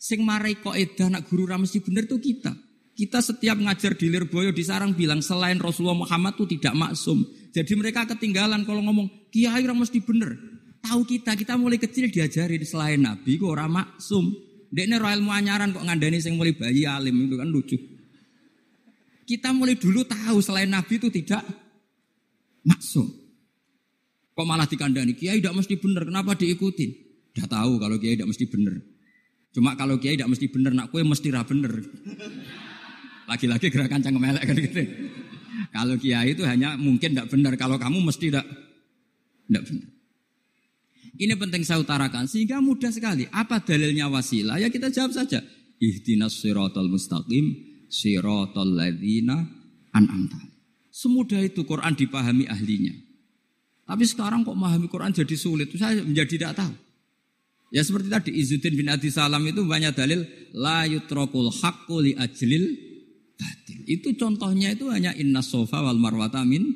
[0.00, 2.56] Sing marai kok edah nak guru rames di bener tuh kita.
[2.94, 7.26] Kita setiap ngajar di Lirboyo di Sarang bilang selain Rasulullah Muhammad tuh tidak maksum.
[7.52, 10.32] Jadi mereka ketinggalan kalau ngomong kiai rames di bener.
[10.84, 14.32] Tahu kita, kita mulai kecil diajari selain Nabi kok orang maksum.
[14.68, 17.76] Dekne roh ilmu anyaran kok ngandani sing mulai bayi alim itu kan lucu.
[19.24, 21.40] Kita mulai dulu tahu selain Nabi itu tidak
[22.68, 23.23] maksum.
[24.34, 26.90] Kok malah dikandani Kiai tidak mesti benar, kenapa diikutin?
[27.34, 28.74] Udah tahu kalau Kiai tidak mesti benar.
[29.54, 31.72] Cuma kalau Kiai tidak mesti benar, nak kue mesti ra bener.
[33.30, 34.82] Lagi-lagi gerakan cangkem melek kan gitu.
[35.70, 38.46] Kalau Kiai itu hanya mungkin tidak benar, kalau kamu mesti tidak
[39.46, 39.88] tidak benar.
[41.14, 43.30] Ini penting saya utarakan sehingga mudah sekali.
[43.30, 44.58] Apa dalilnya wasilah?
[44.58, 45.38] Ya kita jawab saja.
[45.78, 47.54] Ihdinas siratal mustaqim
[47.86, 49.46] siratal ladzina
[49.94, 50.42] an'amta.
[50.90, 53.13] Semudah itu Quran dipahami ahlinya.
[53.84, 55.68] Tapi sekarang kok memahami Quran jadi sulit.
[55.76, 56.74] Saya menjadi tidak tahu.
[57.74, 60.22] Ya seperti tadi Izzuddin bin Adi Salam itu banyak dalil
[60.54, 62.64] la yutrokul haqqu li ajlil
[63.34, 63.80] batil.
[63.90, 66.70] Itu contohnya itu hanya inna sofa wal marwata min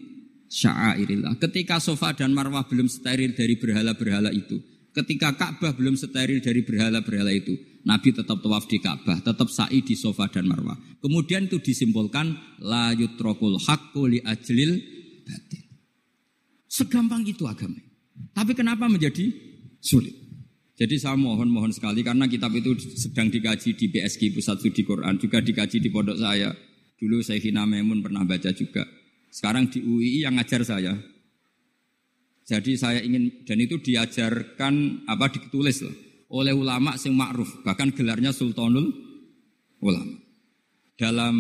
[0.51, 1.39] sya'airillah.
[1.39, 4.59] Ketika sofa dan marwah belum steril dari berhala-berhala itu.
[4.91, 7.55] Ketika Ka'bah belum steril dari berhala-berhala itu.
[7.87, 10.75] Nabi tetap tawaf di Ka'bah, tetap sa'i di sofa dan marwah.
[10.99, 14.83] Kemudian itu disimpulkan la yutrokul haqqu li ajlil
[15.23, 15.68] batil.
[16.79, 17.75] Segampang itu agama.
[18.31, 19.35] Tapi kenapa menjadi
[19.83, 20.15] sulit?
[20.79, 25.43] Jadi saya mohon-mohon sekali karena kitab itu sedang dikaji di BSG Pusat Studi Quran, juga
[25.43, 26.55] dikaji di pondok saya.
[26.95, 28.87] Dulu saya Hina Memun pernah baca juga.
[29.27, 30.95] Sekarang di UII yang ngajar saya.
[32.47, 35.93] Jadi saya ingin dan itu diajarkan apa ditulis loh,
[36.31, 38.89] oleh ulama sing ma'ruf, bahkan gelarnya Sultanul
[39.83, 40.17] Ulama.
[40.99, 41.37] Dalam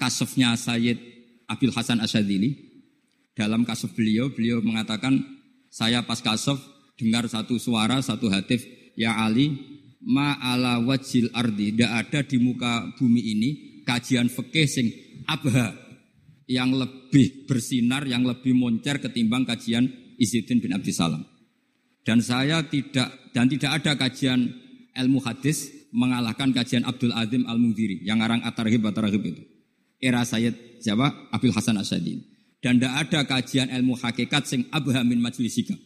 [0.00, 0.98] kasufnya Sayyid
[1.48, 2.67] Abil Hasan Asyadili,
[3.38, 5.22] dalam kasuf beliau, beliau mengatakan
[5.70, 6.58] saya pas kasuf
[6.98, 8.66] dengar satu suara, satu hatif,
[8.98, 9.54] ya Ali,
[10.02, 13.50] ma ala wajil ardi, tidak ada di muka bumi ini
[13.86, 14.90] kajian fikih sing
[15.30, 15.70] abha
[16.50, 19.86] yang lebih bersinar, yang lebih moncer ketimbang kajian
[20.18, 21.22] Izzuddin bin Abdi Salam.
[22.02, 24.48] Dan saya tidak dan tidak ada kajian
[24.96, 29.44] ilmu hadis mengalahkan kajian Abdul Azim Al Mundiri yang ngarang Atarhib Atarhib itu.
[30.00, 31.28] Era Sayyid siapa?
[31.30, 32.37] Abil Hasan Asyadin.
[32.58, 35.78] Dan tidak ada kajian ilmu hakikat sing abha min majlisika.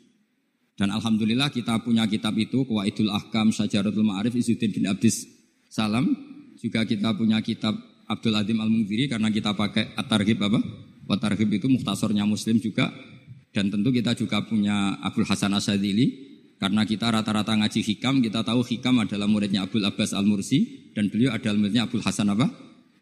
[0.72, 5.28] Dan alhamdulillah kita punya kitab itu Qawaidul Ahkam Syajaratul Ma'arif Izzuddin bin Abdis
[5.68, 6.08] Salam.
[6.56, 7.76] Juga kita punya kitab
[8.08, 10.60] Abdul Adim Al Mungziri karena kita pakai At-Targhib apa?
[11.12, 12.88] At-Targhib itu muhtasornya Muslim juga
[13.52, 18.62] dan tentu kita juga punya Abdul Hasan Asadili karena kita rata-rata ngaji hikam, kita tahu
[18.62, 22.46] hikam adalah muridnya Abdul Abbas Al-Mursi dan beliau adalah muridnya Abdul Hasan apa?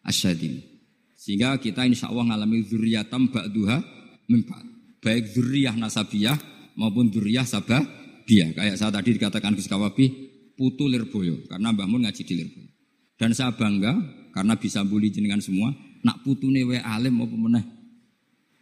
[0.00, 0.80] Asyadili.
[1.20, 3.84] Sehingga kita insya Allah mengalami zuriyatam ba'duha
[4.24, 4.64] mimpat.
[5.04, 6.40] Baik zuriyah nasabiyah
[6.80, 8.56] maupun zuriyah sababiyah.
[8.56, 10.08] Kayak saya tadi dikatakan Gus Kawabi,
[10.56, 11.44] putu Lirboyo.
[11.44, 12.72] Karena Mbah Mun ngaji di Lirboyo.
[13.20, 14.00] Dan saya bangga
[14.32, 15.76] karena bisa bully jenengan semua.
[16.00, 17.64] Nak putu newe alim maupun meneh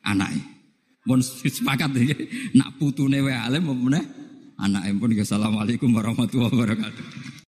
[0.02, 0.42] anaknya.
[1.06, 1.22] Pun
[1.62, 2.18] sepakat ya.
[2.58, 4.04] Nak putu newe alim maupun meneh
[4.58, 5.14] anaknya pun.
[5.14, 7.37] Assalamualaikum warahmatullahi wabarakatuh.